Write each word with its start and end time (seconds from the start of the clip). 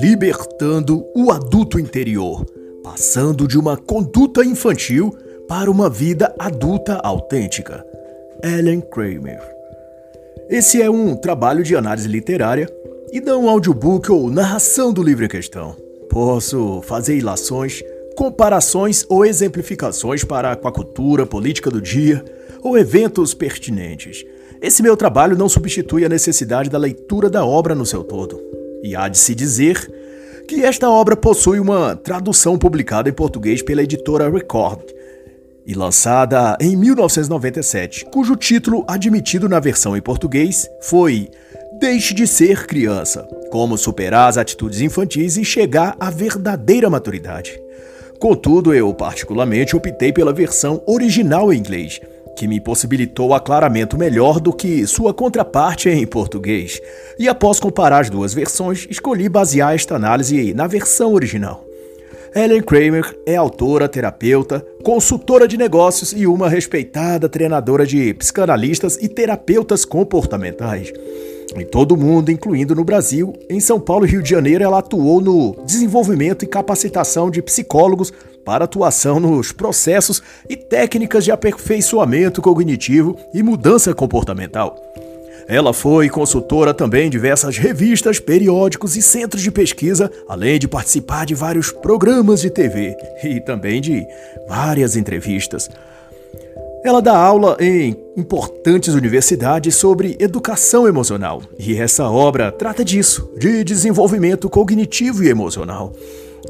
Libertando 0.00 1.04
o 1.14 1.30
adulto 1.30 1.80
interior, 1.80 2.44
passando 2.82 3.48
de 3.48 3.58
uma 3.58 3.76
conduta 3.76 4.44
infantil 4.44 5.16
para 5.48 5.70
uma 5.70 5.88
vida 5.88 6.34
adulta 6.38 6.96
autêntica. 7.02 7.84
Ellen 8.42 8.80
Kramer. 8.80 9.40
Esse 10.48 10.82
é 10.82 10.90
um 10.90 11.16
trabalho 11.16 11.64
de 11.64 11.74
análise 11.74 12.08
literária 12.08 12.68
e 13.10 13.20
não 13.20 13.44
um 13.44 13.48
audiobook 13.48 14.10
ou 14.12 14.30
narração 14.30 14.92
do 14.92 15.02
livro 15.02 15.24
em 15.24 15.28
questão. 15.28 15.74
Posso 16.10 16.82
fazer 16.82 17.16
ilações, 17.16 17.82
comparações 18.16 19.04
ou 19.08 19.24
exemplificações 19.24 20.22
para 20.24 20.54
com 20.56 20.68
a 20.68 20.72
cultura 20.72 21.26
política 21.26 21.70
do 21.70 21.80
dia 21.80 22.24
ou 22.62 22.76
eventos 22.76 23.34
pertinentes. 23.34 24.24
Esse 24.60 24.82
meu 24.82 24.96
trabalho 24.96 25.36
não 25.36 25.48
substitui 25.48 26.04
a 26.04 26.08
necessidade 26.08 26.70
da 26.70 26.78
leitura 26.78 27.28
da 27.28 27.44
obra 27.44 27.74
no 27.74 27.84
seu 27.84 28.02
todo. 28.02 28.40
E 28.82 28.96
há 28.96 29.08
de 29.08 29.18
se 29.18 29.34
dizer 29.34 29.90
que 30.48 30.64
esta 30.64 30.88
obra 30.88 31.16
possui 31.16 31.60
uma 31.60 31.96
tradução 31.96 32.56
publicada 32.56 33.08
em 33.08 33.12
português 33.12 33.62
pela 33.62 33.82
editora 33.82 34.30
Record 34.30 34.82
e 35.66 35.74
lançada 35.74 36.56
em 36.60 36.76
1997, 36.76 38.06
cujo 38.06 38.36
título 38.36 38.84
admitido 38.86 39.48
na 39.48 39.58
versão 39.58 39.96
em 39.96 40.00
português 40.00 40.68
foi 40.80 41.28
Deixe 41.78 42.14
de 42.14 42.26
ser 42.26 42.66
criança: 42.66 43.28
Como 43.50 43.76
superar 43.76 44.28
as 44.28 44.38
atitudes 44.38 44.80
infantis 44.80 45.36
e 45.36 45.44
chegar 45.44 45.96
à 46.00 46.08
verdadeira 46.08 46.88
maturidade. 46.88 47.60
Contudo, 48.18 48.72
eu 48.72 48.94
particularmente 48.94 49.76
optei 49.76 50.12
pela 50.12 50.32
versão 50.32 50.82
original 50.86 51.52
em 51.52 51.58
inglês 51.58 52.00
que 52.36 52.46
me 52.46 52.60
possibilitou 52.60 53.32
aclaramento 53.34 53.96
melhor 53.96 54.38
do 54.38 54.52
que 54.52 54.86
sua 54.86 55.14
contraparte 55.14 55.88
em 55.88 56.06
português. 56.06 56.80
E 57.18 57.28
após 57.28 57.58
comparar 57.58 58.02
as 58.02 58.10
duas 58.10 58.34
versões, 58.34 58.86
escolhi 58.90 59.28
basear 59.28 59.74
esta 59.74 59.96
análise 59.96 60.52
na 60.52 60.66
versão 60.66 61.14
original. 61.14 61.64
Ellen 62.34 62.62
Kramer 62.62 63.18
é 63.24 63.34
autora, 63.34 63.88
terapeuta, 63.88 64.64
consultora 64.84 65.48
de 65.48 65.56
negócios 65.56 66.12
e 66.12 66.26
uma 66.26 66.50
respeitada 66.50 67.30
treinadora 67.30 67.86
de 67.86 68.12
psicanalistas 68.12 68.98
e 69.00 69.08
terapeutas 69.08 69.86
comportamentais. 69.86 70.92
Em 71.56 71.64
todo 71.64 71.92
o 71.92 71.96
mundo, 71.96 72.30
incluindo 72.30 72.74
no 72.74 72.84
Brasil, 72.84 73.32
em 73.48 73.58
São 73.58 73.80
Paulo 73.80 74.04
e 74.04 74.10
Rio 74.10 74.22
de 74.22 74.28
Janeiro, 74.28 74.62
ela 74.62 74.80
atuou 74.80 75.22
no 75.22 75.56
desenvolvimento 75.64 76.44
e 76.44 76.48
capacitação 76.48 77.30
de 77.30 77.40
psicólogos 77.40 78.12
para 78.46 78.64
atuação 78.64 79.18
nos 79.18 79.50
processos 79.50 80.22
e 80.48 80.54
técnicas 80.54 81.24
de 81.24 81.32
aperfeiçoamento 81.32 82.40
cognitivo 82.40 83.18
e 83.34 83.42
mudança 83.42 83.92
comportamental. 83.92 84.76
Ela 85.48 85.72
foi 85.72 86.08
consultora 86.08 86.72
também 86.72 87.08
em 87.08 87.10
diversas 87.10 87.58
revistas, 87.58 88.20
periódicos 88.20 88.96
e 88.96 89.02
centros 89.02 89.42
de 89.42 89.50
pesquisa, 89.50 90.10
além 90.28 90.60
de 90.60 90.68
participar 90.68 91.26
de 91.26 91.34
vários 91.34 91.72
programas 91.72 92.40
de 92.40 92.50
TV 92.50 92.96
e 93.24 93.40
também 93.40 93.80
de 93.80 94.06
várias 94.48 94.96
entrevistas. 94.96 95.68
Ela 96.84 97.02
dá 97.02 97.16
aula 97.18 97.56
em 97.58 97.96
importantes 98.16 98.94
universidades 98.94 99.74
sobre 99.74 100.16
educação 100.20 100.86
emocional, 100.86 101.42
e 101.58 101.76
essa 101.76 102.08
obra 102.08 102.52
trata 102.52 102.84
disso, 102.84 103.28
de 103.36 103.64
desenvolvimento 103.64 104.48
cognitivo 104.48 105.24
e 105.24 105.28
emocional, 105.28 105.92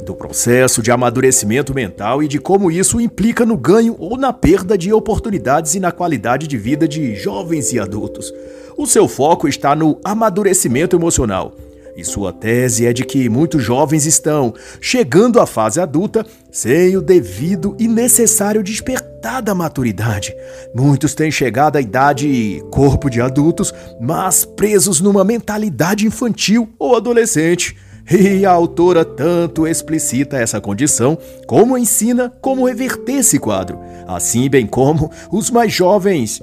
do 0.03 0.15
processo 0.15 0.81
de 0.81 0.91
amadurecimento 0.91 1.73
mental 1.73 2.21
e 2.21 2.27
de 2.27 2.39
como 2.39 2.71
isso 2.71 2.99
implica 2.99 3.45
no 3.45 3.57
ganho 3.57 3.95
ou 3.99 4.17
na 4.17 4.31
perda 4.31 4.77
de 4.77 4.91
oportunidades 4.93 5.75
e 5.75 5.79
na 5.79 5.91
qualidade 5.91 6.47
de 6.47 6.57
vida 6.57 6.87
de 6.87 7.15
jovens 7.15 7.73
e 7.73 7.79
adultos. 7.79 8.33
O 8.77 8.85
seu 8.85 9.07
foco 9.07 9.47
está 9.47 9.75
no 9.75 9.99
amadurecimento 10.03 10.95
emocional 10.95 11.53
e 11.97 12.05
sua 12.05 12.31
tese 12.31 12.85
é 12.85 12.93
de 12.93 13.03
que 13.03 13.27
muitos 13.27 13.63
jovens 13.63 14.05
estão 14.05 14.53
chegando 14.79 15.39
à 15.39 15.47
fase 15.47 15.79
adulta 15.79 16.23
sem 16.51 16.95
o 16.95 17.01
devido 17.01 17.75
e 17.79 17.87
necessário 17.87 18.61
despertar 18.61 19.41
da 19.41 19.55
maturidade. 19.55 20.31
Muitos 20.75 21.15
têm 21.15 21.31
chegado 21.31 21.75
à 21.75 21.81
idade 21.81 22.27
e 22.27 22.61
corpo 22.69 23.09
de 23.09 23.19
adultos, 23.19 23.73
mas 23.99 24.45
presos 24.45 25.01
numa 25.01 25.23
mentalidade 25.23 26.05
infantil 26.05 26.69
ou 26.77 26.95
adolescente. 26.95 27.75
E 28.09 28.45
a 28.45 28.51
autora 28.51 29.03
tanto 29.03 29.67
explicita 29.67 30.37
essa 30.37 30.61
condição, 30.61 31.17
como 31.45 31.77
ensina 31.77 32.31
como 32.41 32.65
reverter 32.65 33.17
esse 33.17 33.37
quadro, 33.37 33.79
assim 34.07 34.49
bem 34.49 34.65
como 34.65 35.11
os 35.29 35.51
mais 35.51 35.73
jovens 35.73 36.41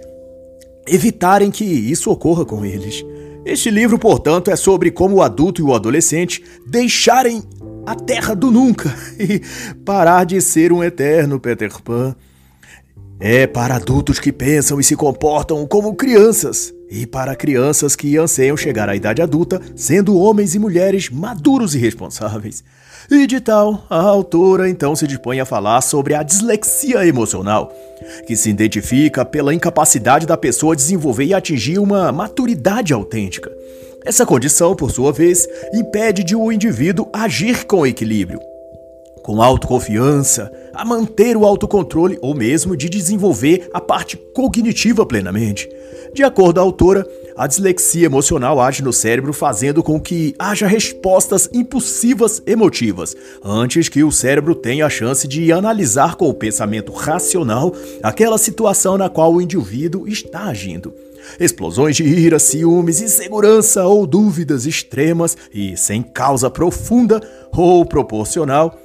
evitarem 0.86 1.50
que 1.50 1.64
isso 1.64 2.10
ocorra 2.10 2.44
com 2.44 2.64
eles. 2.64 3.02
Este 3.46 3.70
livro, 3.70 3.98
portanto, 3.98 4.50
é 4.50 4.56
sobre 4.56 4.90
como 4.90 5.16
o 5.16 5.22
adulto 5.22 5.60
e 5.60 5.64
o 5.64 5.74
adolescente 5.74 6.44
deixarem 6.66 7.42
a 7.86 7.94
terra 7.94 8.34
do 8.34 8.50
nunca 8.50 8.94
e 9.18 9.40
parar 9.84 10.24
de 10.24 10.40
ser 10.40 10.72
um 10.72 10.82
eterno 10.82 11.40
Peter 11.40 11.70
Pan. 11.82 12.14
É 13.20 13.46
para 13.46 13.76
adultos 13.76 14.18
que 14.18 14.32
pensam 14.32 14.80
e 14.80 14.84
se 14.84 14.96
comportam 14.96 15.66
como 15.66 15.94
crianças, 15.94 16.73
e 16.90 17.06
para 17.06 17.36
crianças 17.36 17.96
que 17.96 18.16
anseiam 18.16 18.56
chegar 18.56 18.88
à 18.88 18.96
idade 18.96 19.22
adulta 19.22 19.60
sendo 19.74 20.18
homens 20.18 20.54
e 20.54 20.58
mulheres 20.58 21.10
maduros 21.10 21.74
e 21.74 21.78
responsáveis. 21.78 22.62
E 23.10 23.26
de 23.26 23.40
tal, 23.40 23.84
a 23.90 24.00
autora 24.00 24.68
então 24.68 24.96
se 24.96 25.06
dispõe 25.06 25.38
a 25.38 25.44
falar 25.44 25.82
sobre 25.82 26.14
a 26.14 26.22
dislexia 26.22 27.06
emocional, 27.06 27.70
que 28.26 28.34
se 28.34 28.48
identifica 28.48 29.24
pela 29.24 29.54
incapacidade 29.54 30.26
da 30.26 30.36
pessoa 30.36 30.74
desenvolver 30.74 31.24
e 31.24 31.34
atingir 31.34 31.78
uma 31.78 32.10
maturidade 32.10 32.92
autêntica. 32.94 33.52
Essa 34.04 34.24
condição, 34.24 34.74
por 34.74 34.90
sua 34.90 35.12
vez, 35.12 35.46
impede 35.72 36.22
de 36.22 36.36
o 36.36 36.50
indivíduo 36.50 37.08
agir 37.12 37.64
com 37.64 37.86
equilíbrio, 37.86 38.40
com 39.22 39.40
autoconfiança, 39.40 40.52
a 40.74 40.84
manter 40.84 41.36
o 41.36 41.46
autocontrole 41.46 42.18
ou 42.20 42.34
mesmo 42.34 42.76
de 42.76 42.88
desenvolver 42.88 43.70
a 43.72 43.80
parte 43.80 44.16
cognitiva 44.34 45.06
plenamente. 45.06 45.68
De 46.14 46.22
acordo 46.22 46.60
à 46.60 46.62
autora, 46.62 47.04
a 47.36 47.48
dislexia 47.48 48.06
emocional 48.06 48.60
age 48.60 48.84
no 48.84 48.92
cérebro 48.92 49.32
fazendo 49.32 49.82
com 49.82 50.00
que 50.00 50.32
haja 50.38 50.64
respostas 50.64 51.50
impulsivas 51.52 52.40
emotivas, 52.46 53.16
antes 53.44 53.88
que 53.88 54.04
o 54.04 54.12
cérebro 54.12 54.54
tenha 54.54 54.86
a 54.86 54.88
chance 54.90 55.26
de 55.26 55.50
analisar 55.50 56.14
com 56.14 56.28
o 56.28 56.34
pensamento 56.34 56.92
racional 56.92 57.74
aquela 58.00 58.38
situação 58.38 58.96
na 58.96 59.08
qual 59.08 59.34
o 59.34 59.42
indivíduo 59.42 60.06
está 60.06 60.44
agindo. 60.44 60.94
Explosões 61.40 61.96
de 61.96 62.04
ira, 62.04 62.38
ciúmes, 62.38 63.00
insegurança 63.00 63.84
ou 63.84 64.06
dúvidas 64.06 64.66
extremas 64.66 65.36
e 65.52 65.76
sem 65.76 66.00
causa 66.00 66.48
profunda 66.48 67.20
ou 67.50 67.84
proporcional 67.84 68.78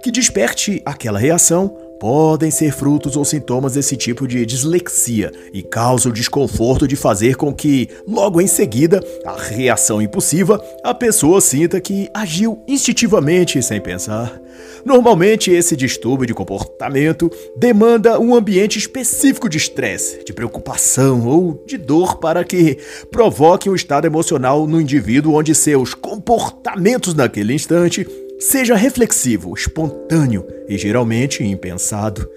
que 0.00 0.12
desperte 0.12 0.80
aquela 0.84 1.18
reação 1.18 1.76
podem 1.98 2.50
ser 2.50 2.72
frutos 2.72 3.16
ou 3.16 3.24
sintomas 3.24 3.74
desse 3.74 3.96
tipo 3.96 4.26
de 4.26 4.44
dislexia 4.46 5.32
e 5.52 5.62
causam 5.62 6.10
o 6.10 6.14
desconforto 6.14 6.86
de 6.86 6.96
fazer 6.96 7.36
com 7.36 7.52
que, 7.52 7.88
logo 8.06 8.40
em 8.40 8.46
seguida, 8.46 9.02
a 9.24 9.36
reação 9.36 10.00
impulsiva, 10.00 10.62
a 10.82 10.94
pessoa 10.94 11.40
sinta 11.40 11.80
que 11.80 12.08
agiu 12.14 12.62
instintivamente 12.66 13.62
sem 13.62 13.80
pensar. 13.80 14.40
Normalmente, 14.84 15.50
esse 15.50 15.76
distúrbio 15.76 16.26
de 16.26 16.34
comportamento 16.34 17.30
demanda 17.56 18.18
um 18.18 18.34
ambiente 18.34 18.78
específico 18.78 19.48
de 19.48 19.58
estresse, 19.58 20.24
de 20.24 20.32
preocupação 20.32 21.26
ou 21.26 21.62
de 21.66 21.76
dor 21.76 22.18
para 22.18 22.44
que 22.44 22.78
provoque 23.10 23.68
um 23.68 23.74
estado 23.74 24.06
emocional 24.06 24.66
no 24.66 24.80
indivíduo 24.80 25.34
onde 25.34 25.54
seus 25.54 25.94
comportamentos 25.94 27.14
naquele 27.14 27.54
instante 27.54 28.06
Seja 28.38 28.76
reflexivo, 28.76 29.52
espontâneo 29.52 30.46
e 30.68 30.78
geralmente 30.78 31.42
impensado. 31.42 32.28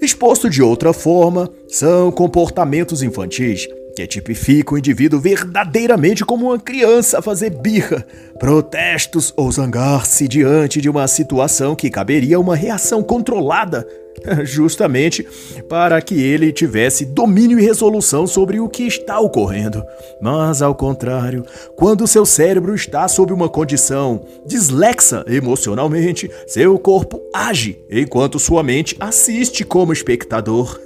Exposto 0.00 0.48
de 0.48 0.62
outra 0.62 0.92
forma, 0.92 1.50
são 1.68 2.12
comportamentos 2.12 3.02
infantis 3.02 3.66
que 3.96 4.06
tipificam 4.06 4.74
o 4.74 4.78
indivíduo 4.78 5.18
verdadeiramente 5.18 6.24
como 6.24 6.46
uma 6.46 6.58
criança 6.60 7.18
a 7.18 7.22
fazer 7.22 7.50
birra, 7.50 8.06
protestos 8.38 9.32
ou 9.36 9.50
zangar-se 9.50 10.28
diante 10.28 10.80
de 10.80 10.88
uma 10.88 11.08
situação 11.08 11.74
que 11.74 11.90
caberia 11.90 12.38
uma 12.38 12.54
reação 12.54 13.02
controlada 13.02 13.86
justamente 14.44 15.26
para 15.68 16.00
que 16.00 16.20
ele 16.20 16.52
tivesse 16.52 17.04
domínio 17.04 17.58
e 17.58 17.62
resolução 17.62 18.26
sobre 18.26 18.60
o 18.60 18.68
que 18.68 18.84
está 18.84 19.18
ocorrendo. 19.20 19.82
Mas, 20.20 20.62
ao 20.62 20.74
contrário, 20.74 21.44
quando 21.76 22.06
seu 22.06 22.24
cérebro 22.24 22.74
está 22.74 23.06
sob 23.08 23.32
uma 23.32 23.48
condição 23.48 24.24
dislexa 24.44 25.24
emocionalmente, 25.26 26.30
seu 26.46 26.78
corpo 26.78 27.20
age 27.34 27.78
enquanto 27.90 28.38
sua 28.38 28.62
mente 28.62 28.96
assiste 29.00 29.64
como 29.64 29.92
espectador. 29.92 30.85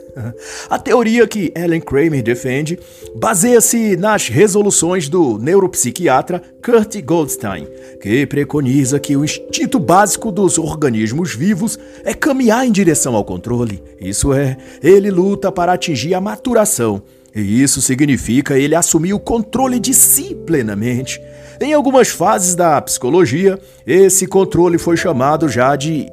A 0.68 0.78
teoria 0.78 1.26
que 1.26 1.52
Ellen 1.56 1.80
Kramer 1.80 2.22
defende 2.22 2.78
baseia-se 3.14 3.96
nas 3.96 4.28
resoluções 4.28 5.08
do 5.08 5.38
neuropsiquiatra 5.38 6.42
Kurt 6.64 7.00
Goldstein, 7.02 7.66
que 8.00 8.26
preconiza 8.26 9.00
que 9.00 9.16
o 9.16 9.24
instinto 9.24 9.78
básico 9.78 10.30
dos 10.30 10.58
organismos 10.58 11.34
vivos 11.34 11.78
é 12.04 12.14
caminhar 12.14 12.66
em 12.66 12.72
direção 12.72 13.14
ao 13.14 13.24
controle. 13.24 13.82
Isso 14.00 14.32
é, 14.32 14.56
ele 14.82 15.10
luta 15.10 15.50
para 15.52 15.72
atingir 15.72 16.14
a 16.14 16.20
maturação 16.20 17.02
E 17.34 17.62
isso 17.62 17.80
significa 17.80 18.58
ele 18.58 18.74
assumir 18.74 19.12
o 19.12 19.20
controle 19.20 19.78
de 19.78 19.94
si 19.94 20.34
plenamente. 20.34 21.20
Em 21.60 21.72
algumas 21.72 22.08
fases 22.08 22.54
da 22.54 22.80
psicologia, 22.80 23.58
esse 23.86 24.26
controle 24.26 24.78
foi 24.78 24.96
chamado 24.96 25.48
já 25.48 25.76
de 25.76 26.08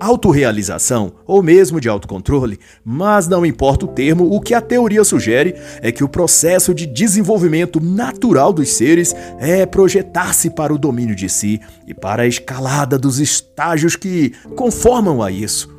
autorrealização 0.00 1.12
ou 1.26 1.42
mesmo 1.42 1.80
de 1.80 1.88
autocontrole, 1.88 2.58
mas 2.82 3.28
não 3.28 3.44
importa 3.44 3.84
o 3.84 3.88
termo, 3.88 4.34
o 4.34 4.40
que 4.40 4.54
a 4.54 4.60
teoria 4.60 5.04
sugere 5.04 5.54
é 5.82 5.92
que 5.92 6.02
o 6.02 6.08
processo 6.08 6.74
de 6.74 6.86
desenvolvimento 6.86 7.80
natural 7.80 8.52
dos 8.52 8.70
seres 8.70 9.14
é 9.38 9.66
projetar-se 9.66 10.50
para 10.50 10.72
o 10.72 10.78
domínio 10.78 11.14
de 11.14 11.28
si 11.28 11.60
e 11.86 11.92
para 11.92 12.22
a 12.22 12.26
escalada 12.26 12.98
dos 12.98 13.20
estágios 13.20 13.94
que 13.94 14.32
conformam 14.56 15.22
a 15.22 15.30
isso. 15.30 15.78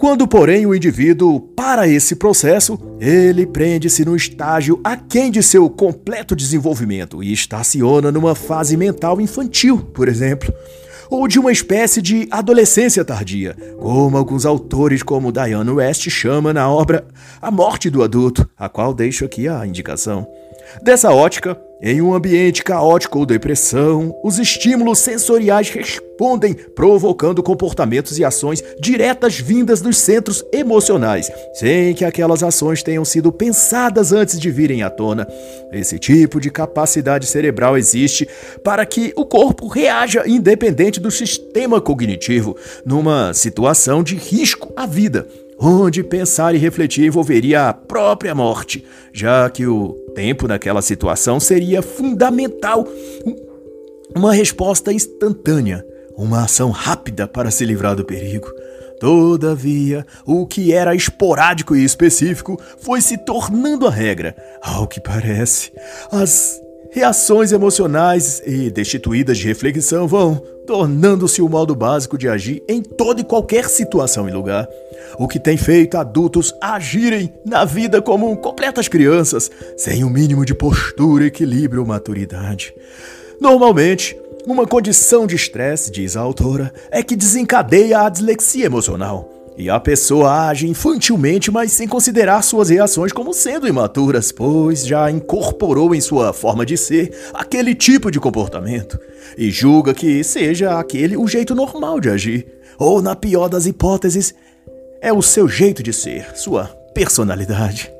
Quando, 0.00 0.26
porém, 0.26 0.64
o 0.64 0.74
indivíduo 0.74 1.38
para 1.38 1.86
esse 1.86 2.16
processo, 2.16 2.80
ele 2.98 3.46
prende-se 3.46 4.02
no 4.02 4.16
estágio 4.16 4.80
aquém 4.82 5.30
de 5.30 5.42
seu 5.42 5.68
completo 5.68 6.34
desenvolvimento 6.34 7.22
e 7.22 7.30
estaciona 7.34 8.10
numa 8.10 8.34
fase 8.34 8.78
mental 8.78 9.20
infantil, 9.20 9.76
por 9.92 10.08
exemplo, 10.08 10.54
ou 11.10 11.26
de 11.26 11.38
uma 11.38 11.50
espécie 11.50 12.00
de 12.00 12.28
adolescência 12.30 13.04
tardia, 13.04 13.56
como 13.78 14.16
alguns 14.16 14.46
autores 14.46 15.02
como 15.02 15.32
Diane 15.32 15.70
West 15.70 16.08
chama 16.08 16.52
na 16.52 16.70
obra 16.70 17.04
A 17.42 17.50
Morte 17.50 17.90
do 17.90 18.02
Adulto, 18.02 18.48
a 18.56 18.68
qual 18.68 18.94
deixo 18.94 19.24
aqui 19.24 19.48
a 19.48 19.66
indicação. 19.66 20.26
Dessa 20.82 21.10
ótica, 21.10 21.60
em 21.82 22.02
um 22.02 22.12
ambiente 22.12 22.62
caótico 22.62 23.18
ou 23.18 23.26
depressão, 23.26 24.14
os 24.22 24.38
estímulos 24.38 24.98
sensoriais 24.98 25.70
respondem, 25.70 26.52
provocando 26.52 27.42
comportamentos 27.42 28.18
e 28.18 28.24
ações 28.24 28.62
diretas 28.78 29.40
vindas 29.40 29.80
dos 29.80 29.96
centros 29.96 30.44
emocionais, 30.52 31.30
sem 31.54 31.94
que 31.94 32.04
aquelas 32.04 32.42
ações 32.42 32.82
tenham 32.82 33.04
sido 33.04 33.32
pensadas 33.32 34.12
antes 34.12 34.38
de 34.38 34.50
virem 34.50 34.82
à 34.82 34.90
tona. 34.90 35.26
Esse 35.72 35.98
tipo 35.98 36.38
de 36.38 36.50
capacidade 36.50 37.26
cerebral 37.26 37.78
existe 37.78 38.28
para 38.62 38.84
que 38.84 39.14
o 39.16 39.24
corpo 39.24 39.66
reaja 39.66 40.28
independente 40.28 41.00
do 41.00 41.10
sistema 41.10 41.80
cognitivo, 41.80 42.54
numa 42.84 43.32
situação 43.32 44.02
de 44.02 44.16
risco 44.16 44.70
à 44.76 44.84
vida 44.84 45.26
onde 45.60 46.02
pensar 46.02 46.54
e 46.54 46.58
refletir 46.58 47.06
envolveria 47.06 47.68
a 47.68 47.74
própria 47.74 48.34
morte, 48.34 48.84
já 49.12 49.48
que 49.50 49.66
o 49.66 49.92
tempo 50.14 50.48
naquela 50.48 50.80
situação 50.80 51.38
seria 51.38 51.82
fundamental. 51.82 52.86
Uma 54.16 54.32
resposta 54.32 54.92
instantânea, 54.92 55.84
uma 56.16 56.44
ação 56.44 56.70
rápida 56.70 57.28
para 57.28 57.50
se 57.50 57.64
livrar 57.64 57.94
do 57.94 58.04
perigo. 58.04 58.50
Todavia, 58.98 60.06
o 60.26 60.46
que 60.46 60.72
era 60.72 60.94
esporádico 60.94 61.74
e 61.74 61.84
específico 61.84 62.60
foi 62.78 63.00
se 63.00 63.16
tornando 63.18 63.86
a 63.86 63.90
regra. 63.90 64.36
Ao 64.62 64.86
que 64.86 65.00
parece, 65.00 65.72
as 66.12 66.60
reações 66.90 67.52
emocionais 67.52 68.42
e 68.44 68.70
destituídas 68.70 69.38
de 69.38 69.46
reflexão 69.46 70.06
vão 70.06 70.42
tornando-se 70.66 71.42
o 71.42 71.48
modo 71.48 71.74
básico 71.74 72.16
de 72.18 72.28
agir 72.28 72.62
em 72.68 72.82
toda 72.82 73.20
e 73.20 73.24
qualquer 73.24 73.68
situação 73.68 74.28
e 74.28 74.32
lugar. 74.32 74.68
O 75.18 75.26
que 75.26 75.38
tem 75.38 75.56
feito 75.56 75.96
adultos 75.96 76.54
agirem 76.60 77.32
na 77.44 77.64
vida 77.64 78.00
como 78.00 78.36
completas 78.36 78.88
crianças, 78.88 79.50
sem 79.76 80.04
o 80.04 80.06
um 80.06 80.10
mínimo 80.10 80.44
de 80.44 80.54
postura, 80.54 81.26
equilíbrio 81.26 81.82
ou 81.82 81.86
maturidade. 81.86 82.74
Normalmente, 83.40 84.16
uma 84.46 84.66
condição 84.66 85.26
de 85.26 85.36
estresse, 85.36 85.90
diz 85.90 86.16
a 86.16 86.20
autora, 86.20 86.72
é 86.90 87.02
que 87.02 87.16
desencadeia 87.16 88.00
a 88.00 88.08
dislexia 88.08 88.66
emocional. 88.66 89.29
E 89.56 89.68
a 89.68 89.78
pessoa 89.78 90.48
age 90.48 90.66
infantilmente, 90.68 91.50
mas 91.50 91.72
sem 91.72 91.86
considerar 91.86 92.42
suas 92.42 92.70
reações 92.70 93.12
como 93.12 93.34
sendo 93.34 93.68
imaturas, 93.68 94.32
pois 94.32 94.86
já 94.86 95.10
incorporou 95.10 95.94
em 95.94 96.00
sua 96.00 96.32
forma 96.32 96.64
de 96.64 96.76
ser 96.76 97.12
aquele 97.34 97.74
tipo 97.74 98.10
de 98.10 98.18
comportamento 98.18 98.98
e 99.36 99.50
julga 99.50 99.92
que 99.92 100.24
seja 100.24 100.78
aquele 100.78 101.16
o 101.16 101.26
jeito 101.26 101.54
normal 101.54 102.00
de 102.00 102.08
agir, 102.08 102.46
ou, 102.78 103.02
na 103.02 103.14
pior 103.14 103.48
das 103.48 103.66
hipóteses, 103.66 104.34
é 105.02 105.12
o 105.12 105.20
seu 105.20 105.46
jeito 105.46 105.82
de 105.82 105.92
ser, 105.92 106.36
sua 106.36 106.64
personalidade. 106.94 107.92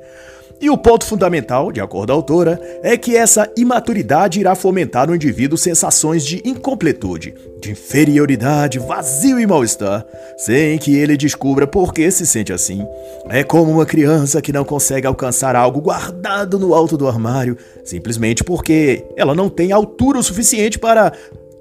E 0.61 0.69
o 0.69 0.77
ponto 0.77 1.03
fundamental, 1.05 1.71
de 1.71 1.81
acordo 1.81 2.11
à 2.11 2.13
autora, 2.13 2.61
é 2.83 2.95
que 2.95 3.17
essa 3.17 3.51
imaturidade 3.57 4.39
irá 4.39 4.53
fomentar 4.53 5.07
no 5.07 5.15
indivíduo 5.15 5.57
sensações 5.57 6.23
de 6.23 6.39
incompletude, 6.45 7.33
de 7.59 7.71
inferioridade, 7.71 8.77
vazio 8.77 9.39
e 9.39 9.47
mal-estar, 9.47 10.05
sem 10.37 10.77
que 10.77 10.95
ele 10.95 11.17
descubra 11.17 11.65
por 11.65 11.91
que 11.91 12.11
se 12.11 12.27
sente 12.27 12.53
assim. 12.53 12.85
É 13.27 13.43
como 13.43 13.71
uma 13.71 13.87
criança 13.87 14.39
que 14.39 14.53
não 14.53 14.63
consegue 14.63 15.07
alcançar 15.07 15.55
algo 15.55 15.81
guardado 15.81 16.59
no 16.59 16.75
alto 16.75 16.95
do 16.95 17.07
armário, 17.07 17.57
simplesmente 17.83 18.43
porque 18.43 19.03
ela 19.17 19.33
não 19.33 19.49
tem 19.49 19.71
altura 19.71 20.19
o 20.19 20.23
suficiente 20.23 20.77
para 20.77 21.11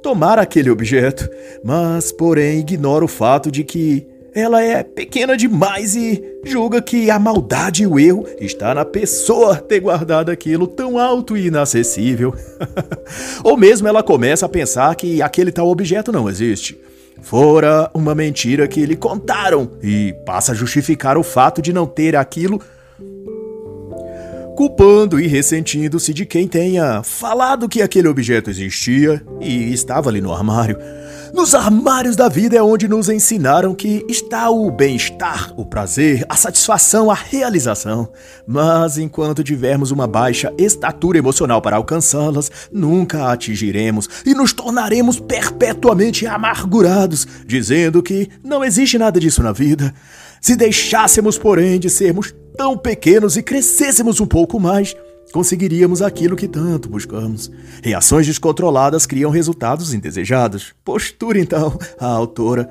tomar 0.02 0.38
aquele 0.38 0.68
objeto, 0.68 1.26
mas 1.64 2.12
porém 2.12 2.58
ignora 2.58 3.04
o 3.04 3.08
fato 3.08 3.50
de 3.50 3.64
que 3.64 4.09
ela 4.34 4.62
é 4.62 4.82
pequena 4.82 5.36
demais 5.36 5.96
e 5.96 6.22
julga 6.44 6.80
que 6.80 7.10
a 7.10 7.18
maldade 7.18 7.82
e 7.82 7.86
o 7.86 7.98
erro 7.98 8.26
está 8.40 8.74
na 8.74 8.84
pessoa 8.84 9.56
ter 9.56 9.80
guardado 9.80 10.30
aquilo 10.30 10.66
tão 10.66 10.98
alto 10.98 11.36
e 11.36 11.46
inacessível. 11.46 12.34
Ou 13.42 13.56
mesmo 13.56 13.88
ela 13.88 14.02
começa 14.02 14.46
a 14.46 14.48
pensar 14.48 14.94
que 14.94 15.20
aquele 15.20 15.52
tal 15.52 15.68
objeto 15.68 16.12
não 16.12 16.28
existe. 16.28 16.78
Fora 17.22 17.90
uma 17.92 18.14
mentira 18.14 18.66
que 18.66 18.86
lhe 18.86 18.96
contaram 18.96 19.70
e 19.82 20.14
passa 20.24 20.52
a 20.52 20.54
justificar 20.54 21.18
o 21.18 21.22
fato 21.22 21.60
de 21.60 21.72
não 21.72 21.86
ter 21.86 22.16
aquilo 22.16 22.60
culpando 24.60 25.18
e 25.18 25.26
ressentindo-se 25.26 26.12
de 26.12 26.26
quem 26.26 26.46
tenha 26.46 27.02
falado 27.02 27.66
que 27.66 27.80
aquele 27.80 28.08
objeto 28.08 28.50
existia 28.50 29.24
e 29.40 29.72
estava 29.72 30.10
ali 30.10 30.20
no 30.20 30.34
armário. 30.34 30.76
Nos 31.32 31.54
armários 31.54 32.14
da 32.14 32.28
vida 32.28 32.58
é 32.58 32.62
onde 32.62 32.86
nos 32.86 33.08
ensinaram 33.08 33.74
que 33.74 34.04
está 34.06 34.50
o 34.50 34.70
bem-estar, 34.70 35.54
o 35.56 35.64
prazer, 35.64 36.26
a 36.28 36.36
satisfação, 36.36 37.10
a 37.10 37.14
realização. 37.14 38.12
Mas 38.46 38.98
enquanto 38.98 39.42
tivermos 39.42 39.92
uma 39.92 40.06
baixa 40.06 40.52
estatura 40.58 41.16
emocional 41.16 41.62
para 41.62 41.76
alcançá-las, 41.76 42.50
nunca 42.70 43.32
atingiremos 43.32 44.10
e 44.26 44.34
nos 44.34 44.52
tornaremos 44.52 45.18
perpetuamente 45.18 46.26
amargurados, 46.26 47.26
dizendo 47.46 48.02
que 48.02 48.28
não 48.44 48.62
existe 48.62 48.98
nada 48.98 49.18
disso 49.18 49.42
na 49.42 49.52
vida. 49.52 49.94
Se 50.38 50.54
deixássemos, 50.54 51.38
porém, 51.38 51.78
de 51.78 51.88
sermos 51.88 52.34
tão 52.60 52.76
pequenos 52.76 53.38
e 53.38 53.42
crescêssemos 53.42 54.20
um 54.20 54.26
pouco 54.26 54.60
mais, 54.60 54.94
conseguiríamos 55.32 56.02
aquilo 56.02 56.36
que 56.36 56.46
tanto 56.46 56.90
buscamos. 56.90 57.50
Reações 57.82 58.26
descontroladas 58.26 59.06
criam 59.06 59.30
resultados 59.30 59.94
indesejados. 59.94 60.74
Postura, 60.84 61.38
então, 61.40 61.78
a 61.98 62.06
autora. 62.06 62.70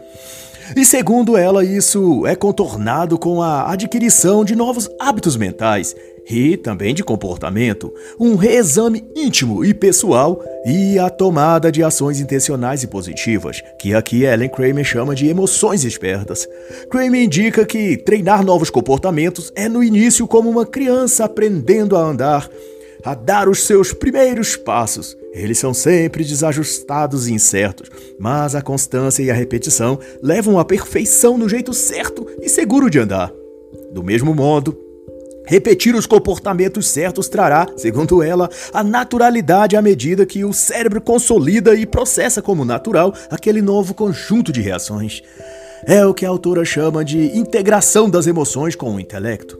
E 0.75 0.85
segundo 0.85 1.35
ela, 1.35 1.65
isso 1.65 2.23
é 2.27 2.35
contornado 2.35 3.17
com 3.17 3.41
a 3.41 3.71
adquirição 3.71 4.45
de 4.45 4.55
novos 4.55 4.87
hábitos 4.99 5.35
mentais 5.35 5.95
e 6.29 6.55
também 6.55 6.93
de 6.93 7.03
comportamento, 7.03 7.91
um 8.19 8.35
reexame 8.35 9.03
íntimo 9.15 9.65
e 9.65 9.73
pessoal 9.73 10.43
e 10.63 10.99
a 10.99 11.09
tomada 11.09 11.71
de 11.71 11.83
ações 11.83 12.19
intencionais 12.19 12.83
e 12.83 12.87
positivas, 12.87 13.63
que 13.79 13.95
aqui 13.95 14.23
Ellen 14.23 14.49
Kramer 14.49 14.85
chama 14.85 15.15
de 15.15 15.27
emoções 15.27 15.83
espertas. 15.83 16.47
Kramer 16.91 17.23
indica 17.23 17.65
que 17.65 17.97
treinar 17.97 18.45
novos 18.45 18.69
comportamentos 18.69 19.51
é 19.55 19.67
no 19.67 19.83
início 19.83 20.27
como 20.27 20.49
uma 20.49 20.65
criança 20.65 21.25
aprendendo 21.25 21.97
a 21.97 22.01
andar, 22.01 22.47
a 23.03 23.15
dar 23.15 23.49
os 23.49 23.63
seus 23.63 23.91
primeiros 23.91 24.55
passos. 24.55 25.17
Eles 25.33 25.57
são 25.57 25.73
sempre 25.73 26.23
desajustados 26.23 27.27
e 27.27 27.33
incertos, 27.33 27.89
mas 28.19 28.55
a 28.55 28.61
constância 28.61 29.23
e 29.23 29.31
a 29.31 29.33
repetição 29.33 29.99
levam 30.21 30.59
à 30.59 30.65
perfeição 30.65 31.37
no 31.37 31.49
jeito 31.49 31.73
certo 31.73 32.27
e 32.41 32.49
seguro 32.49 32.89
de 32.89 32.99
andar. 32.99 33.31
Do 33.91 34.03
mesmo 34.03 34.35
modo, 34.35 34.88
Repetir 35.49 35.95
os 35.95 36.05
comportamentos 36.05 36.87
certos 36.89 37.27
trará, 37.27 37.65
segundo 37.75 38.21
ela, 38.21 38.47
a 38.71 38.83
naturalidade 38.83 39.75
à 39.75 39.81
medida 39.81 40.23
que 40.23 40.45
o 40.45 40.53
cérebro 40.53 41.01
consolida 41.01 41.73
e 41.73 41.87
processa 41.87 42.39
como 42.39 42.63
natural 42.63 43.11
aquele 43.31 43.59
novo 43.59 43.95
conjunto 43.95 44.51
de 44.51 44.61
reações. 44.61 45.23
É 45.87 46.05
o 46.05 46.13
que 46.13 46.23
a 46.23 46.29
autora 46.29 46.63
chama 46.63 47.03
de 47.03 47.35
integração 47.35 48.07
das 48.07 48.27
emoções 48.27 48.75
com 48.75 48.93
o 48.93 48.99
intelecto. 48.99 49.57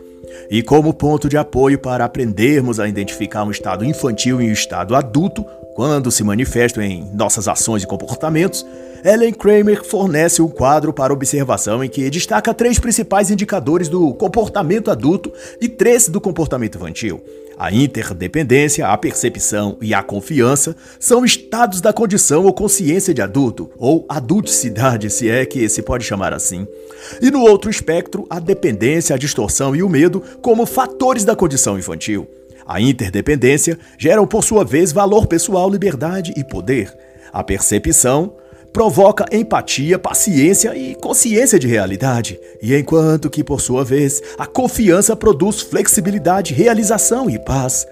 E 0.48 0.62
como 0.62 0.94
ponto 0.94 1.28
de 1.28 1.38
apoio 1.38 1.80
para 1.80 2.06
aprendermos 2.06 2.80
a 2.80 2.88
identificar 2.88 3.44
um 3.44 3.50
estado 3.50 3.84
infantil 3.84 4.40
e 4.40 4.48
um 4.48 4.54
estado 4.54 4.96
adulto, 4.96 5.44
quando 5.76 6.12
se 6.12 6.24
manifestam 6.24 6.84
em 6.84 7.04
nossas 7.16 7.48
ações 7.48 7.82
e 7.82 7.88
comportamentos, 7.88 8.64
Ellen 9.04 9.34
Kramer 9.34 9.84
fornece 9.84 10.42
um 10.42 10.50
quadro 10.50 10.92
para 10.92 11.14
observação 11.14 11.84
em 11.84 11.90
que 11.90 12.10
destaca 12.10 12.54
três 12.54 12.80
principais 12.80 13.32
indicadores 13.32 13.88
do 13.88 14.14
comportamento 14.14 14.92
adulto 14.92 15.32
e 15.62 15.70
três 15.70 16.10
do 16.10 16.20
comportamento 16.20 16.78
infantil. 16.78 17.22
A 17.58 17.74
interdependência, 17.74 18.88
a 18.88 18.98
percepção 18.98 19.78
e 19.82 19.94
a 19.94 20.02
confiança 20.02 20.76
são 21.00 21.26
estados 21.26 21.82
da 21.82 21.92
condição 21.92 22.46
ou 22.46 22.54
consciência 22.54 23.14
de 23.14 23.22
adulto, 23.22 23.70
ou 23.78 24.06
adulticidade, 24.08 25.10
se 25.10 25.30
é 25.30 25.46
que 25.46 25.68
se 25.68 25.82
pode 25.82 26.06
chamar 26.06 26.34
assim. 26.34 26.66
E 27.22 27.30
no 27.30 27.42
outro 27.42 27.70
espectro, 27.70 28.26
a 28.30 28.40
dependência, 28.40 29.14
a 29.14 29.20
distorção 29.20 29.76
e 29.76 29.84
o 29.84 29.90
medo 29.90 30.24
como 30.42 30.66
fatores 30.66 31.26
da 31.26 31.36
condição 31.36 31.78
infantil. 31.78 32.28
A 32.66 32.80
interdependência 32.80 33.78
geram, 33.98 34.26
por 34.26 34.44
sua 34.44 34.64
vez, 34.64 34.92
valor 34.92 35.28
pessoal, 35.28 35.70
liberdade 35.70 36.34
e 36.38 36.44
poder. 36.44 36.94
A 37.34 37.44
percepção 37.44 38.36
provoca 38.72 39.26
empatia, 39.32 39.98
paciência 39.98 40.76
e 40.76 40.96
consciência 40.96 41.60
de 41.60 41.68
realidade, 41.68 42.40
e 42.62 42.76
enquanto 42.76 43.30
que, 43.30 43.44
por 43.44 43.62
sua 43.62 43.84
vez, 43.84 44.22
a 44.38 44.46
confiança 44.46 45.16
produz 45.16 45.62
flexibilidade, 45.62 46.54
realização 46.54 47.30
e 47.30 47.38
paz. 47.40 47.88